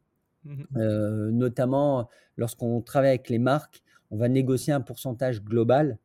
[0.44, 5.98] Mmh euh, notamment, lorsqu'on travaille avec les marques, on va négocier un pourcentage global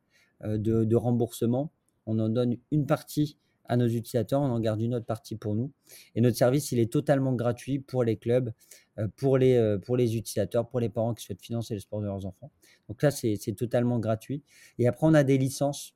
[0.44, 1.72] euh, de, remboursement.
[2.06, 5.56] On en donne une partie à nos utilisateurs, on en garde une autre partie pour
[5.56, 5.72] nous.
[6.16, 8.52] Et notre service, il est totalement gratuit pour les clubs,
[8.98, 12.06] euh, pour, les, pour les utilisateurs, pour les parents qui souhaitent financer le sport de
[12.06, 12.52] leurs enfants.
[12.88, 14.44] Donc là, c'est totalement gratuit.
[14.78, 15.94] Et après, on a des licences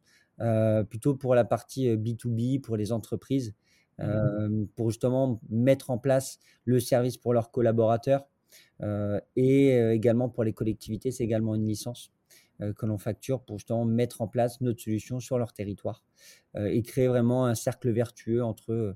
[0.90, 3.50] plutôt pour la partie B2B, euh, pour les entreprises,
[4.00, 8.28] mmh euh, pour justement mettre en place le service pour leurs collaborateurs
[9.36, 12.12] et également pour les collectivités, c'est également une licence
[12.60, 16.04] que l'on facture pour justement mettre en place notre solution sur leur territoire
[16.56, 18.96] et créer vraiment un cercle vertueux entre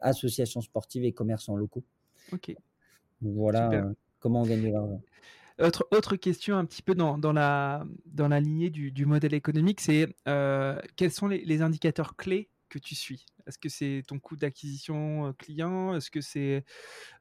[0.00, 1.84] associations sportives et commerçants locaux.
[2.32, 2.54] Ok.
[3.20, 5.02] Voilà comment on gagne de l'argent.
[5.62, 9.32] Autre, autre question un petit peu dans, dans la, dans la lignée du, du modèle
[9.32, 13.26] économique, c'est euh, quels sont les, les, indicateurs clés que tu suis?
[13.46, 15.94] Est-ce que c'est ton coût d'acquisition euh, client?
[15.94, 16.64] Est-ce que c'est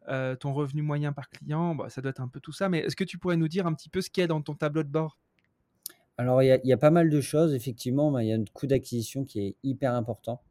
[0.07, 1.75] euh, ton revenu moyen par client?
[1.75, 3.67] Bah, Ça doit être un peu tout ça, mais est-ce que tu pourrais nous dire
[3.67, 5.19] un petit peu ce qu'il y a dans ton tableau de bord?
[6.17, 7.53] Alors, il y, a, y, a pas mal de choses.
[7.53, 10.41] Effectivement, il y a notre coût d'acquisition qui est hyper important.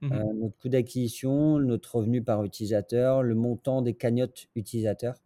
[0.00, 5.16] Mmh notre coût d'acquisition, notre revenu par utilisateur, le montant des cagnottes utilisateurs.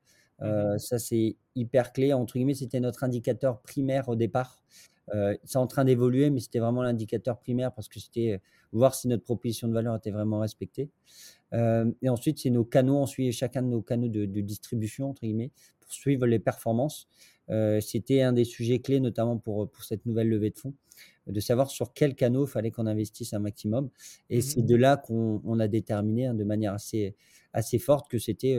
[0.41, 2.13] Mmh ça, c'est hyper clé.
[2.13, 4.65] Entre guillemets, c'était notre indicateur primaire au départ.
[5.45, 8.41] c'est en train d'évoluer, mais c'était vraiment l'indicateur primaire parce que c'était
[8.73, 10.91] voir si notre proposition de valeur était vraiment respectée.
[11.53, 12.97] et ensuite, c'est nos canaux.
[12.97, 17.09] On suit chacun de nos canaux de, distribution, entre guillemets, pour suivre les performances.
[17.81, 20.75] c'était un des sujets clés, notamment pour, pour cette nouvelle levée de fonds,
[21.27, 23.91] de savoir sur quel canaux il fallait qu'on investisse un maximum.
[24.31, 27.15] Et mmh c'est de là qu'on a déterminé hein, de manière assez,
[27.53, 28.57] assez forte que c'était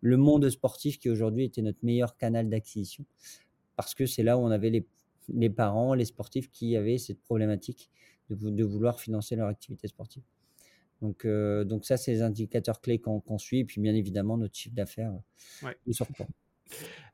[0.00, 3.04] le monde sportif qui aujourd'hui était notre meilleur canal d'acquisition
[3.76, 4.70] parce que c'est là où on avait
[5.28, 7.90] les, parents, les sportifs qui avaient cette problématique
[8.30, 10.22] de, vouloir financer leur activité sportive.
[11.02, 13.60] Donc, euh, donc ça, c'est les indicateurs clés qu'on suit.
[13.60, 15.12] Et puis, bien évidemment, notre chiffre d'affaires
[15.62, 15.76] ouais.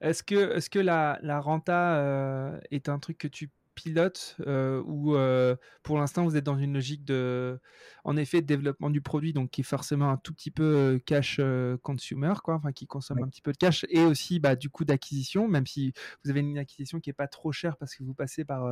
[0.00, 4.36] Est-ce que, est -ce que la, la renta euh, est un truc que tu pilote
[4.46, 7.60] euh, ou euh, pour l'instant vous êtes dans une logique de,
[8.04, 10.98] en effet, de développement du produit, donc qui est forcément un tout petit peu euh,
[10.98, 11.40] cash
[11.82, 14.84] consumer, quoi, enfin qui consomme un petit peu de cash, et aussi bah, du coup
[14.84, 15.92] d'acquisition, même si
[16.24, 18.66] vous avez une acquisition qui est pas trop chère parce que vous passez par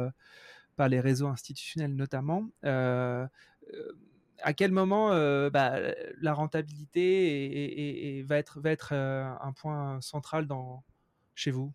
[0.77, 2.49] par les réseaux institutionnels notamment.
[2.63, 5.11] à quel moment
[5.51, 5.81] bah,
[6.21, 10.83] la rentabilité et, va être, va être un point central dans,
[11.35, 11.73] chez vous?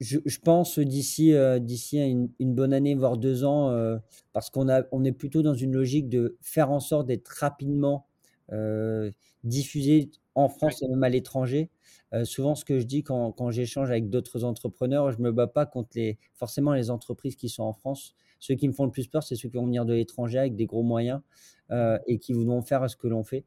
[0.00, 3.98] Je, pense d'ici euh, d'ici une, une, bonne année, voire deux ans, euh,
[4.32, 8.06] parce qu'on a on est plutôt dans une logique de faire en sorte d'être rapidement
[8.50, 9.10] euh,
[9.44, 11.70] diffusé en France et même à l'étranger.
[12.24, 15.66] souvent, ce que je dis quand, quand j'échange avec d'autres entrepreneurs, je me bats pas
[15.66, 18.14] contre les forcément les entreprises qui sont en France.
[18.38, 20.56] Ceux qui me font le plus peur, c'est ceux qui vont venir de l'étranger avec
[20.56, 21.20] des gros moyens
[22.06, 23.44] et qui voudront faire ce que l'on fait.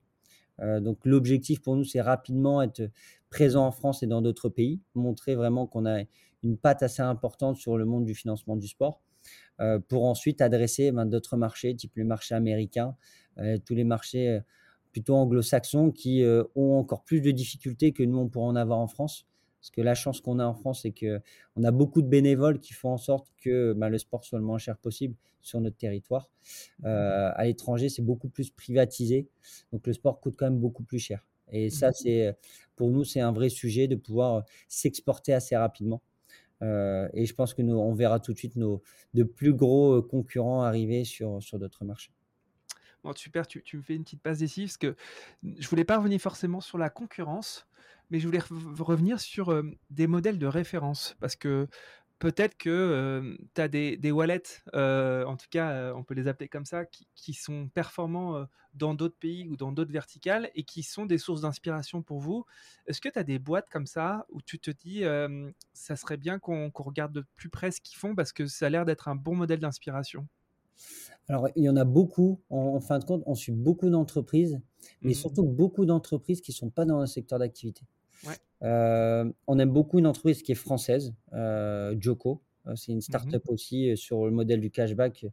[0.59, 2.83] donc l'objectif pour nous, c'est rapidement être
[3.29, 6.03] présent en France et dans d'autres pays, montrer vraiment qu'on a
[6.43, 9.01] une patte assez importante sur le monde du financement du sport,
[9.59, 12.95] euh, pour ensuite adresser ben, d'autres marchés, type les marchés américains,
[13.37, 14.39] euh, tous les marchés euh,
[14.91, 16.23] plutôt anglo-saxons qui
[16.55, 19.25] ont encore plus de difficultés que nous, on pourrait en avoir en France.
[19.59, 22.73] Parce que la chance qu'on a en France, c'est qu'on a beaucoup de bénévoles qui
[22.73, 26.29] font en sorte que ben, le sport soit le moins cher possible sur notre territoire.
[26.83, 29.27] à l'étranger, c'est beaucoup plus privatisé.
[29.71, 31.25] Donc le sport coûte quand même beaucoup plus cher.
[31.51, 32.37] Et ça, mmh c'est
[32.75, 36.03] pour nous, c'est un vrai sujet de pouvoir s'exporter assez rapidement.
[36.61, 38.81] Euh, et je pense que nous, on verra tout de suite nos
[39.13, 42.11] de plus gros euh, concurrents arriver sur, sur d'autres marchés.
[43.03, 44.95] Bon, super, tu, me fais une petite passe décisive parce que
[45.43, 47.67] je voulais pas revenir forcément sur la concurrence,
[48.09, 48.39] mais je voulais
[48.79, 51.67] revenir sur des modèles de référence parce que
[52.23, 56.63] peut-être que tu as des, des wallets, en tout cas, on peut les appeler comme
[56.63, 61.05] ça, qui, qui sont performants dans d'autres pays ou dans d'autres verticales et qui sont
[61.05, 62.45] des sources d'inspiration pour vous.
[62.87, 65.03] Est-ce que tu as des boîtes comme ça où tu te dis,
[65.73, 68.69] ça serait bien qu'on regarde de plus près ce qu'ils font parce que ça a
[68.69, 70.25] l'air d'être un bon modèle d'inspiration?
[71.27, 72.39] Alors, il y en a beaucoup.
[72.49, 74.61] En, fin de compte, on suit beaucoup d'entreprises,
[75.01, 77.81] mais mmh surtout beaucoup d'entreprises qui ne sont pas dans un secteur d'activité.
[78.63, 82.41] Euh, on aime beaucoup une entreprise qui est française, euh, Joko.
[82.65, 85.25] Euh, c'est une mmh start-up aussi sur le modèle du cashback.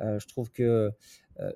[0.00, 0.90] je trouve que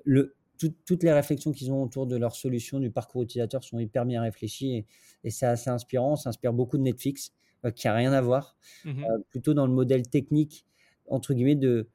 [0.05, 4.05] le, toutes les réflexions qu'ils ont autour de leur solution, du parcours utilisateur, sont hyper
[4.05, 4.85] bien réfléchies
[5.23, 6.15] et, c'est assez inspirant.
[6.15, 7.33] Ça inspire beaucoup de Netflix,
[7.75, 8.55] qui n'a rien à voir.
[8.85, 10.65] Mmh plutôt dans le modèle technique,
[11.07, 11.89] entre guillemets, de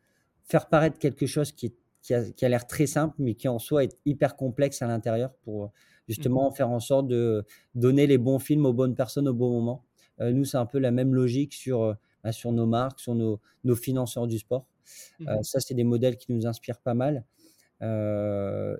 [0.45, 3.97] faire paraître quelque chose qui, qui a, l'air très simple, mais qui en soi est
[4.05, 5.73] hyper complexe à l'intérieur pour
[6.13, 7.45] justement mmh faire en sorte de
[7.75, 9.85] donner les bons films aux bonnes personnes au bon moment.
[10.21, 13.15] Euh, nous, c'est un peu la même logique sur, euh, bah, sur nos marques, sur
[13.15, 14.67] nos, nos financeurs du sport.
[15.21, 17.25] Mmh euh, ça, c'est des modèles qui nous inspirent pas mal.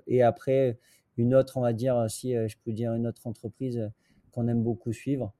[0.07, 0.79] et après,
[1.17, 3.91] une autre, on va dire, si je peux dire une autre entreprise
[4.31, 5.33] qu'on aime beaucoup suivre,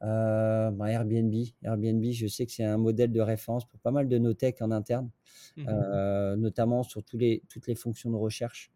[0.00, 1.34] bah, Airbnb.
[1.62, 4.62] Airbnb, je sais que c'est un modèle de référence pour pas mal de nos techs
[4.62, 5.10] en interne,
[5.56, 8.70] mmh notamment sur tous les, toutes les fonctions de recherche.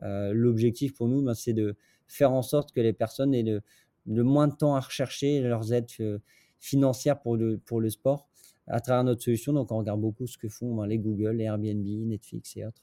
[0.00, 3.62] L'objectif pour nous, ben, c'est de faire en sorte que les personnes aient le,
[4.06, 6.18] moins de temps à rechercher leurs aides euh,
[6.60, 8.28] financières pour le, pour le sport
[8.66, 9.52] à travers notre solution.
[9.52, 12.82] Donc, on regarde beaucoup ce que font ben, les Google, les Airbnb, Netflix et autres.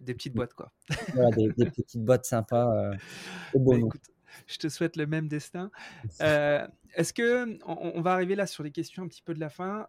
[0.00, 0.72] des petites boîtes, quoi.
[1.14, 2.72] voilà, des, petites boîtes sympas.
[2.76, 2.96] Euh,
[3.54, 3.76] bah,
[4.46, 5.70] je te souhaite le même destin.
[6.20, 9.50] Euh, est-ce que, on, va arriver là sur les questions un petit peu de la
[9.50, 9.88] fin.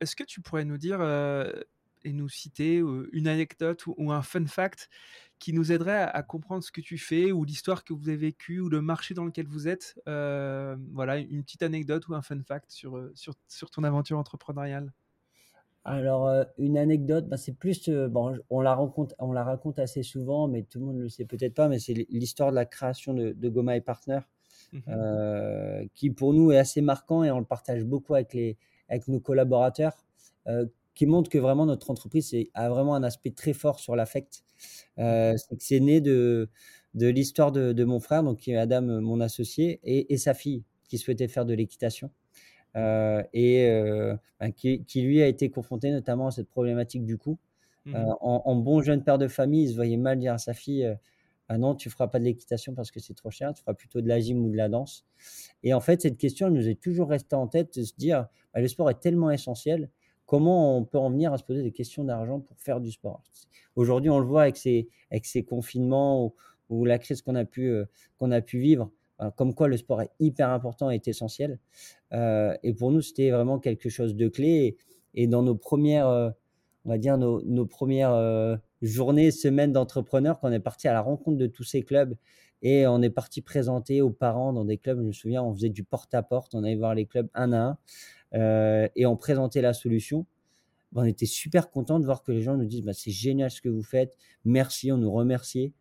[0.00, 1.00] Est-ce que tu pourrais nous dire
[2.04, 4.88] et nous citer une anecdote ou, un fun fact
[5.38, 8.60] qui nous aiderait à, comprendre ce que tu fais ou l'histoire que vous avez vécue
[8.60, 10.00] ou le marché dans lequel vous êtes.
[10.08, 14.92] Euh, voilà, une petite anecdote ou un fun fact sur, sur, sur ton aventure entrepreneuriale.
[15.84, 20.46] Alors, une anecdote, bah, c'est plus, bon, on la, raconte, on la raconte assez souvent,
[20.46, 23.12] mais tout le monde ne le sait peut-être pas, mais c'est l'histoire de la création
[23.12, 24.20] de, Goma et Partners,
[24.72, 28.56] mmh qui pour nous est assez marquant et on le partage beaucoup avec, les,
[28.88, 30.06] avec nos collaborateurs
[30.94, 34.44] qui montre que vraiment notre entreprise a vraiment un aspect très fort sur l'affect.
[34.98, 36.48] Euh, c'est né de,
[36.94, 40.98] de l'histoire de, mon frère, donc qui est Adam, mon associé, et, sa fille qui
[40.98, 42.10] souhaitait faire de l'équitation.
[42.76, 47.38] Euh, et euh, ben, qui, lui a été confronté notamment à cette problématique du coup.
[47.84, 50.88] Mmh en, bon jeune père de famille, il se voyait mal dire à sa fille
[51.48, 54.00] ah non, tu feras pas de l'équitation parce que c'est trop cher, tu feras plutôt
[54.00, 55.04] de la gym ou de la danse.
[55.62, 58.26] Et en fait, cette question, elle nous est toujours restée en tête de se dire
[58.54, 59.90] bah, le sport est tellement essentiel
[60.32, 63.22] comment on peut en venir à se poser des questions d'argent pour faire du sport?
[63.76, 64.88] Aujourd'hui, on le voit avec ces,
[65.46, 66.32] confinements
[66.70, 67.84] ou, la crise qu'on a, pu, euh,
[68.16, 68.90] qu'on vivre,
[69.20, 71.58] euh, comme quoi le sport est hyper important et est essentiel.
[72.14, 74.78] Euh, et pour nous, c'était vraiment quelque chose de clé.
[75.12, 80.52] Et, dans nos premières, on va dire, nos, nos premières journées, semaines d'entrepreneurs, quand on
[80.52, 82.16] est parti à la rencontre de tous ces clubs
[82.62, 85.68] et on est parti présenter aux parents dans des clubs, je me souviens, on faisait
[85.68, 87.78] du porte-à-porte, on allait voir les clubs un à un.
[88.34, 90.26] Euh, et on présentait la solution,
[90.92, 93.50] ben, on était super content de voir que les gens nous disent bah, c'est génial
[93.50, 95.72] ce que vous faites, merci, on nous remerciait.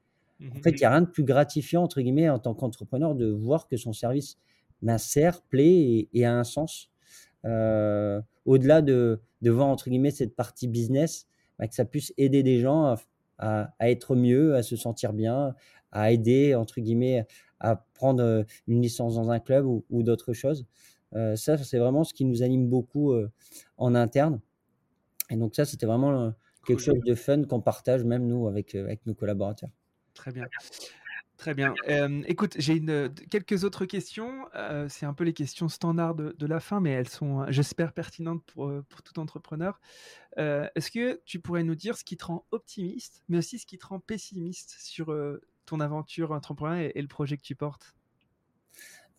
[0.56, 3.28] En fait, il n'y a rien de plus gratifiant, entre guillemets, en tant qu'entrepreneur, de
[3.28, 4.40] voir que son service
[4.82, 6.90] ben, sert, plaît et, a un sens.
[7.46, 11.28] Euh, au-delà de, de voir, entre guillemets, cette partie business,
[11.60, 12.98] ben, que ça puisse aider des gens à,
[13.78, 15.54] à, être mieux, à se sentir bien,
[15.92, 17.28] à aider, entre guillemets,
[17.60, 20.66] à prendre une licence dans un club ou, ou d'autres choses.
[21.14, 23.32] Euh, ça, c'est vraiment ce qui nous anime beaucoup euh,
[23.78, 24.40] en interne.
[25.30, 26.32] Et donc ça, c'était vraiment euh,
[26.66, 29.70] quelque chose de fun qu'on partage même nous avec, avec nos collaborateurs.
[30.14, 30.46] Très bien.
[31.38, 31.74] Très bien.
[32.28, 34.46] écoute, j'ai une, quelques autres questions.
[34.90, 38.72] c'est un peu les questions standards de, la fin, mais elles sont, j'espère, pertinentes pour,
[38.88, 39.80] pour tout entrepreneur.
[40.38, 43.80] Est-ce que tu pourrais nous dire ce qui te rend optimiste, mais aussi ce qui
[43.80, 45.12] te rend pessimiste sur
[45.66, 47.96] ton aventure entrepreneuriale et, le projet que tu portes?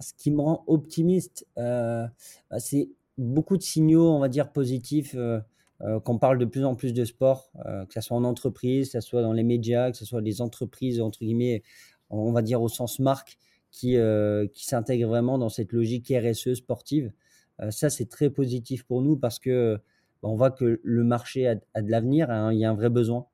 [0.03, 2.07] Ce qui me rend optimiste, euh,
[2.51, 5.15] bah, c'est beaucoup de signaux, on va dire, positifs.
[5.17, 5.41] Euh,
[5.81, 9.01] euh, qu'on parle de plus en plus de sport, que ce soit en entreprise, que
[9.01, 11.65] ce soit dans les médias, que ce soit des entreprises, entre guillemets,
[12.09, 13.37] on va dire au sens marque,
[13.73, 13.97] qui,
[14.55, 17.11] qui s'intègrent vraiment dans cette logique RSE sportive.
[17.71, 19.81] ça, c'est très positif pour nous parce que
[20.23, 22.89] bah, on voit que le marché a, de l'avenir, hein, il y a un vrai
[22.89, 23.27] besoin,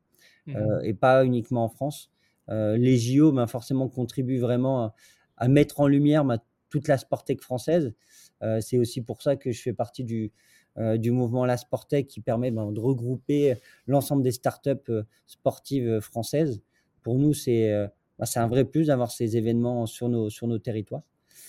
[0.47, 2.11] mmh et pas uniquement en France.
[2.49, 4.95] les JO, ben, forcément, contribuent vraiment
[5.37, 6.39] à, mettre en lumière ben,
[6.71, 7.95] toute la Sportec française.
[8.43, 10.33] Euh, c'est aussi pour ça que je fais partie du,
[10.79, 16.01] euh, du mouvement La Sportec qui permet ben, de regrouper l'ensemble des startups euh, sportives
[16.01, 16.61] françaises.
[17.03, 17.73] pour nous, c'est
[18.25, 21.03] c'est un vrai plus d'avoir ces événements sur nos, sur nos territoires.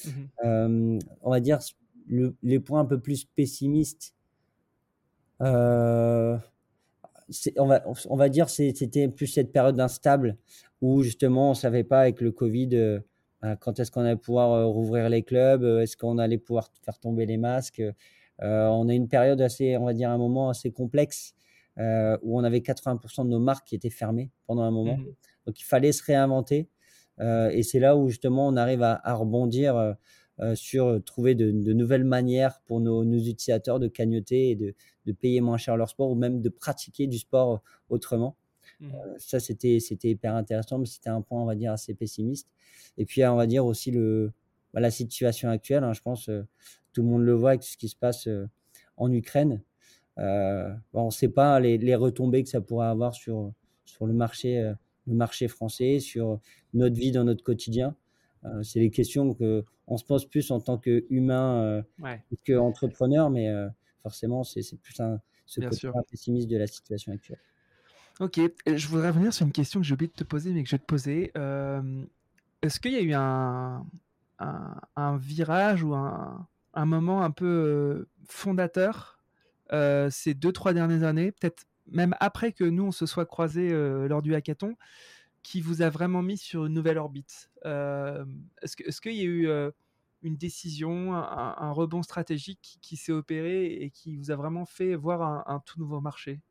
[0.05, 1.60] Mmh on va dire
[2.08, 4.13] les points un peu plus pessimistes.
[5.39, 6.39] on,
[7.58, 10.38] va, on va dire c'était plus cette période instable
[10.82, 13.01] où justement on savait pas avec le Covid
[13.60, 17.38] quand est-ce qu'on allait pouvoir rouvrir les clubs, est-ce qu'on allait pouvoir faire tomber les
[17.38, 17.82] masques?
[18.41, 21.36] on a une période assez, on va dire un moment assez complexe
[21.78, 24.97] où on avait 80% de nos marques qui étaient fermées pendant un moment.
[24.97, 25.06] Mmh
[25.45, 26.69] Donc il fallait se réinventer.
[27.19, 29.95] et c'est là où justement on arrive à, rebondir
[30.56, 34.73] sur trouver de, nouvelles manières pour nos, utilisateurs de cagnoter et de,
[35.06, 38.36] de, payer moins cher leur sport ou même de pratiquer du sport autrement.
[38.79, 38.93] Mmh.
[39.17, 42.47] ça, c'était, c'était hyper intéressant, mais c'était un point, on va dire, assez pessimiste.
[42.97, 44.31] Et puis, on va dire aussi le,
[44.73, 45.83] bah, la situation actuelle.
[45.83, 46.29] Hein, je pense
[46.93, 48.27] tout le monde le voit avec ce qui se passe
[48.97, 49.61] en Ukraine.
[50.17, 53.53] on ne sait pas les, retombées que ça pourrait avoir sur,
[53.85, 54.73] sur le, marché,
[55.07, 56.39] le marché français, sur
[56.73, 57.95] notre vie dans notre quotidien.
[58.63, 62.21] c'est les questions qu'on se pose plus en tant qu'humain ouais.
[62.45, 63.51] qu'entrepreneur, mais
[64.01, 67.39] forcément, c'est, plus un, ce côté pessimiste de la situation actuelle.
[68.19, 70.69] Ok, je voudrais revenir sur une question que j'ai oublié de te poser, mais que
[70.69, 71.32] je vais te poser.
[72.62, 73.86] Est-ce qu'il y a eu un,
[75.17, 79.19] virage ou un, un, moment un peu fondateur
[79.71, 83.71] ces deux, trois dernières années, peut-être même après que nous, on se soit croisés
[84.10, 84.75] lors du hackathon,
[85.41, 87.49] qui vous a vraiment mis sur une nouvelle orbite?
[87.63, 89.47] Est-ce qu'il y a eu
[90.23, 95.49] une décision, un, rebond stratégique qui, s'est opéré et qui vous a vraiment fait voir
[95.49, 96.41] un tout nouveau marché?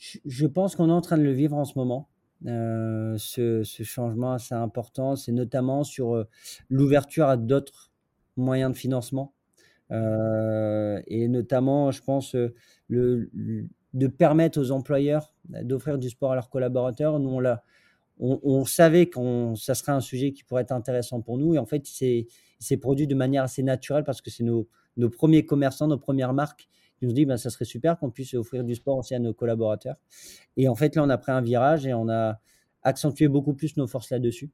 [0.00, 2.08] Je pense qu'on est en train de le vivre en ce moment.
[2.46, 6.24] Euh, ce, changement assez important, c'est notamment sur euh,
[6.70, 7.92] l'ouverture à d'autres
[8.36, 9.34] moyens de financement.
[9.90, 12.34] Euh, et notamment, je pense,
[12.88, 13.30] le,
[13.92, 17.18] de permettre aux employeurs d'offrir du sport à leurs collaborateurs.
[17.18, 17.38] Nous,
[18.18, 19.18] on, savait que
[19.56, 21.54] ça serait un sujet qui pourrait être intéressant pour nous.
[21.54, 22.26] Et en fait, il
[22.58, 26.32] s'est produit de manière assez naturelle parce que c'est nos, nos premiers commerçants, nos premières
[26.32, 26.68] marques
[27.00, 29.32] qui nous dit ben, ça serait super qu'on puisse offrir du sport aussi à nos
[29.32, 29.96] collaborateurs.
[30.56, 32.38] Et en fait, là, on a pris un virage et on a
[32.82, 34.50] accentué beaucoup plus nos forces là-dessus.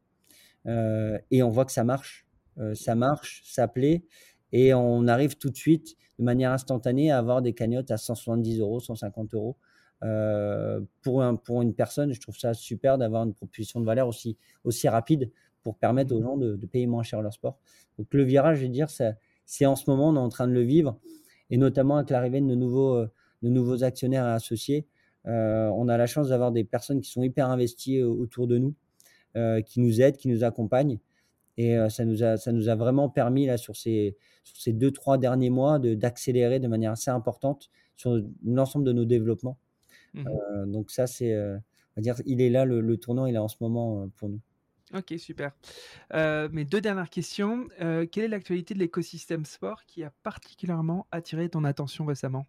[0.67, 2.25] Euh, et on voit que ça marche.
[2.59, 4.05] Euh, ça marche, ça plaît.
[4.53, 8.61] Et on arrive tout de suite, de manière instantanée, à avoir des cagnottes à 170
[8.61, 9.57] euros, 150 euros.
[10.05, 14.07] Euh, pour, un, pour une personne, je trouve ça super d'avoir une proposition de valeur
[14.07, 15.33] aussi, aussi rapide
[15.63, 17.59] pour permettre aux gens de, de payer moins cher leur sport.
[17.99, 20.53] Donc le virage, je vais dire, c'est en ce moment, on est en train de
[20.53, 21.01] le vivre
[21.51, 23.11] et notamment avec l'arrivée de nouveaux, euh,
[23.43, 24.87] de nouveaux actionnaires et associés.
[25.27, 28.59] Euh, on a la chance d'avoir des personnes qui sont hyper investies euh, autour de
[28.59, 28.75] nous,
[29.67, 30.99] qui nous aident, qui nous accompagnent.
[31.59, 34.91] Et ça, nous a, ça nous a vraiment permis, là, sur ces, sur ces deux,
[34.91, 39.59] trois derniers mois, d'accélérer de, manière assez importante sur l'ensemble de nos développements.
[40.15, 40.25] Mmh
[40.69, 41.61] donc ça, c'est, on
[41.97, 44.41] va dire, il est là, le, le, tournant, il est en ce moment pour nous.
[44.95, 45.51] Ok, super.
[46.15, 47.67] Euh, mes deux dernières questions.
[47.81, 52.47] Euh, quelle est l'actualité de l'écosystème sport qui a particulièrement attiré ton attention récemment?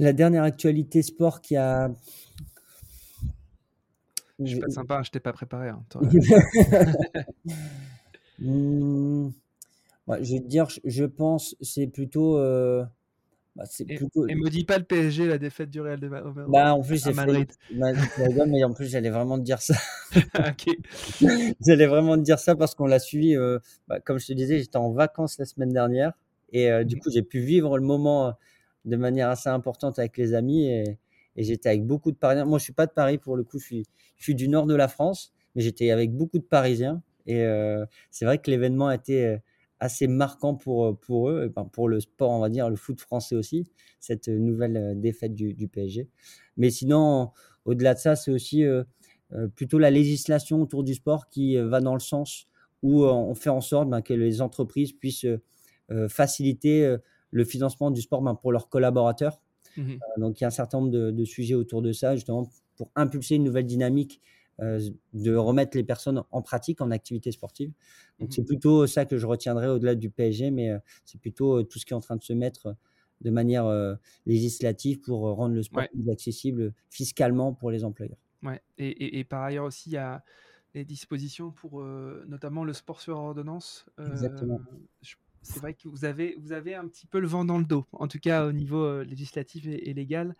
[0.00, 1.90] La dernière actualité sport qui a.
[4.40, 5.68] Je suis pas sympa, je t'ai pas préparé.
[5.68, 5.84] Hein,
[8.38, 9.30] hmm,
[10.20, 12.38] je vais te dire, je pense, c'est plutôt.
[12.38, 12.84] Euh,
[13.58, 13.98] bah, et,
[14.36, 17.50] me dis pas le PSG, la défaite du Real de bah, en plus, Madrid.
[17.72, 19.74] Mais en plus, j'allais vraiment te dire ça.
[21.66, 23.34] j'allais vraiment te dire ça parce qu'on l'a suivi.
[23.34, 26.12] Euh, bah, comme je te disais, j'étais en vacances la semaine dernière
[26.52, 26.98] et euh, du mmh.
[27.00, 28.32] coup, j'ai pu vivre le moment euh,
[28.84, 30.96] de manière assez importante avec les amis et,
[31.36, 32.44] j'étais avec beaucoup de Parisiens.
[32.44, 33.84] Moi, je suis pas de Paris pour le coup, je suis,
[34.16, 37.44] je suis du nord de la France, mais j'étais avec beaucoup de Parisiens et
[38.10, 39.38] c'est vrai que l'événement a été
[39.80, 43.00] assez marquant pour, euh, pour eux, ben, pour le sport, on va dire, le foot
[43.00, 43.66] français aussi,
[44.00, 46.08] cette nouvelle euh, défaite du, PSG.
[46.56, 47.30] Mais sinon,
[47.64, 48.84] au-delà de ça, c'est aussi euh,
[49.54, 52.46] plutôt la législation autour du sport qui va dans le sens
[52.82, 55.26] où on fait en sorte ben, que les entreprises puissent
[56.08, 56.96] faciliter
[57.30, 59.40] le financement du sport ben, pour leurs collaborateurs.
[59.76, 62.48] Mmh donc il y a un certain nombre de, de, sujets autour de ça, justement,
[62.76, 67.72] pour impulser une nouvelle dynamique euh, de remettre les personnes en pratique, en activité sportive.
[68.18, 71.58] Donc, mmh c'est plutôt ça que je retiendrai au-delà du PSG, mais euh, c'est plutôt
[71.58, 72.74] euh, tout ce qui est en train de se mettre
[73.20, 73.66] de manière
[74.26, 78.18] législative pour rendre le sport plus accessible fiscalement pour les employeurs.
[78.44, 78.62] Ouais.
[78.78, 80.22] Et, et, par ailleurs aussi, il y a
[80.72, 83.86] les dispositions pour notamment le sport sur ordonnance.
[83.98, 84.60] Exactement
[85.48, 88.18] c'est vrai que vous avez, un petit peu le vent dans le dos, en tout
[88.18, 90.36] cas au niveau euh, législatif et, légal.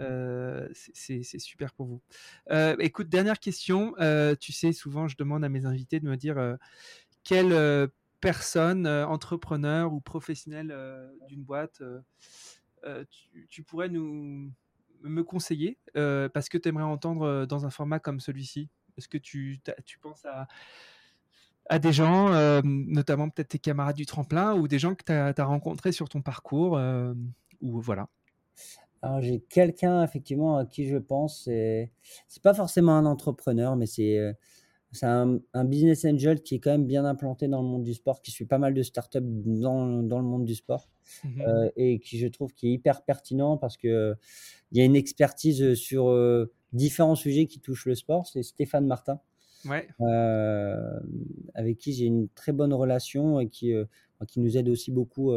[0.00, 2.02] Euh, c'est super pour vous.
[2.50, 3.94] Euh, écoute, dernière question.
[4.40, 6.56] tu sais, souvent, je demande à mes invités de me dire
[7.24, 7.90] quelle
[8.20, 10.74] personne, entrepreneur ou professionnel
[11.28, 11.82] d'une boîte,
[13.48, 14.52] tu, pourrais nous,
[15.02, 18.68] me conseiller parce que tu aimerais entendre dans un format comme celui-ci?
[18.98, 19.60] Est-ce que tu
[20.02, 20.46] penses à,
[21.70, 22.30] à des gens,
[22.62, 26.20] notamment peut-être tes camarades du tremplin ou des gens que tu as, rencontrés sur ton
[26.20, 26.78] parcours
[27.60, 28.08] ou voilà.
[29.02, 31.90] Alors j'ai quelqu'un effectivement à qui je pense, c'est
[32.42, 34.18] pas forcément un entrepreneur, mais c'est
[34.92, 38.22] c'est un, business angel qui est quand même bien implanté dans le monde du sport,
[38.22, 40.88] qui suit pas mal de startups dans, dans le monde du sport
[41.24, 44.14] mmh euh, et qui, je trouve, qui est hyper pertinent parce que
[44.72, 48.26] il y a une expertise sur euh, différents sujets qui touchent le sport.
[48.26, 49.20] C'est Stéphane Martin,
[49.66, 49.88] ouais.
[50.00, 51.00] euh,
[51.54, 53.84] avec qui j'ai une très bonne relation et qui, euh,
[54.28, 55.32] qui nous aide aussi beaucoup,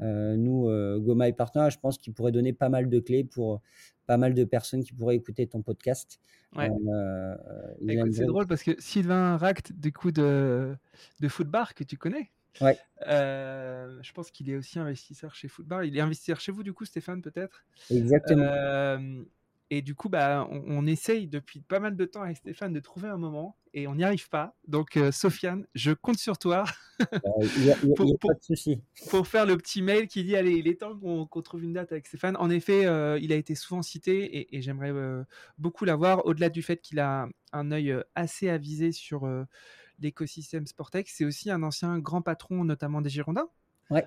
[0.00, 1.68] nous, Go My Partner.
[1.70, 3.60] Je pense qu'il pourrait donner pas mal de clés pour
[4.06, 6.20] pas mal de personnes qui pourraient écouter ton podcast.
[6.56, 6.70] Ouais.
[6.70, 7.36] Euh,
[8.12, 10.76] c'est drôle parce que Sylvain Ract, du coup, de,
[11.20, 12.78] de Footbar, que tu connais, ouais.
[13.06, 15.84] Euh, je pense qu'il est aussi investisseur chez Footbar.
[15.84, 17.64] Il est investisseur chez vous, du coup, Stéphane, peut-être?
[17.90, 18.44] Exactement.
[19.74, 23.08] Et du coup, bah, on, essaye depuis pas mal de temps avec Stéphane de trouver
[23.08, 24.54] un moment et on n'y arrive pas.
[24.68, 26.64] Donc, euh, Sofiane, je compte sur toi
[29.08, 31.90] pour, faire le petit mail qui dit allez, il est temps qu'on trouve une date
[31.90, 32.36] avec Stéphane.
[32.36, 35.24] En effet, euh, il a été souvent cité et, j'aimerais euh,
[35.56, 36.26] beaucoup l'avoir.
[36.26, 39.26] Au-delà du fait qu'il a un œil assez avisé sur
[40.00, 43.48] l'écosystème Sportex, c'est aussi un ancien grand patron, notamment des Girondins.
[43.88, 44.04] Ouais.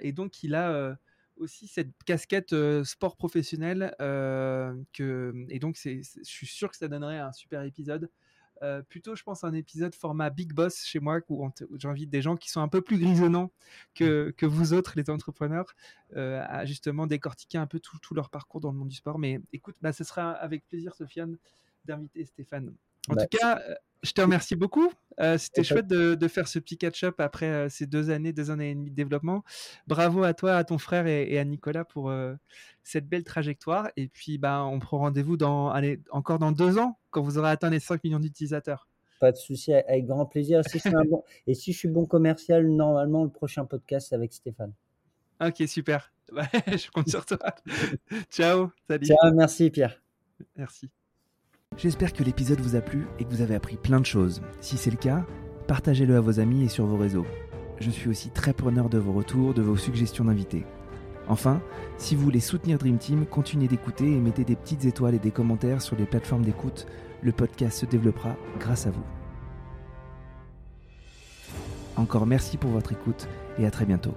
[0.00, 0.96] et donc, il a
[1.40, 7.18] aussi cette casquette sport professionnel que et donc c'est je suis sûr que ça donnerait
[7.18, 8.10] un super épisode.
[8.88, 12.50] Plutôt je pense un épisode format big boss chez moi où, j'invite des gens qui
[12.50, 13.50] sont un peu plus grisonnants
[13.94, 14.32] que, mmh.
[14.34, 15.74] que vous autres les entrepreneurs
[16.14, 19.18] à justement décortiquer un peu tout, tout, leur parcours dans le monde du sport.
[19.18, 21.38] Mais écoute bah, ce sera avec plaisir Sofiane
[21.86, 22.74] d'inviter Stéphane
[23.08, 23.60] en bah, tout cas
[24.02, 24.90] je te remercie beaucoup.
[25.20, 28.70] Euh, c'était chouette de, faire ce petit catch-up après euh, ces deux années, deux années
[28.70, 29.44] et demie de développement.
[29.86, 32.34] Bravo à toi, à ton frère et, à Nicolas pour euh,
[32.82, 33.90] cette belle trajectoire.
[33.96, 37.50] Et puis, bah, on prend rendez-vous dans, allez, encore dans deux ans, quand vous aurez
[37.50, 38.88] atteint les 5 millions d'utilisateurs.
[39.20, 40.62] Pas de souci, avec grand plaisir.
[41.46, 44.72] Et si je suis bon commercial, normalement, le prochain podcast, c'est avec Stéphane.
[45.44, 46.12] Ok, super.
[46.32, 47.38] je compte sur toi.
[48.30, 48.70] Ciao.
[48.88, 49.06] Salut.
[49.06, 50.00] Ciao, merci Pierre.
[50.56, 50.88] Merci.
[51.76, 54.42] J'espère que l'épisode vous a plu et que vous avez appris plein de choses.
[54.60, 55.24] Si c'est le cas,
[55.66, 57.24] partagez-le à vos amis et sur vos réseaux.
[57.78, 60.66] Je suis aussi très preneur de vos retours, de vos suggestions d'invités.
[61.28, 61.62] Enfin,
[61.96, 65.30] si vous voulez soutenir Dream Team, continuez d'écouter et mettez des petites étoiles et des
[65.30, 66.86] commentaires sur les plateformes d'écoute.
[67.22, 69.04] Le podcast se développera grâce à vous.
[71.96, 74.14] Encore merci pour votre écoute et à très bientôt.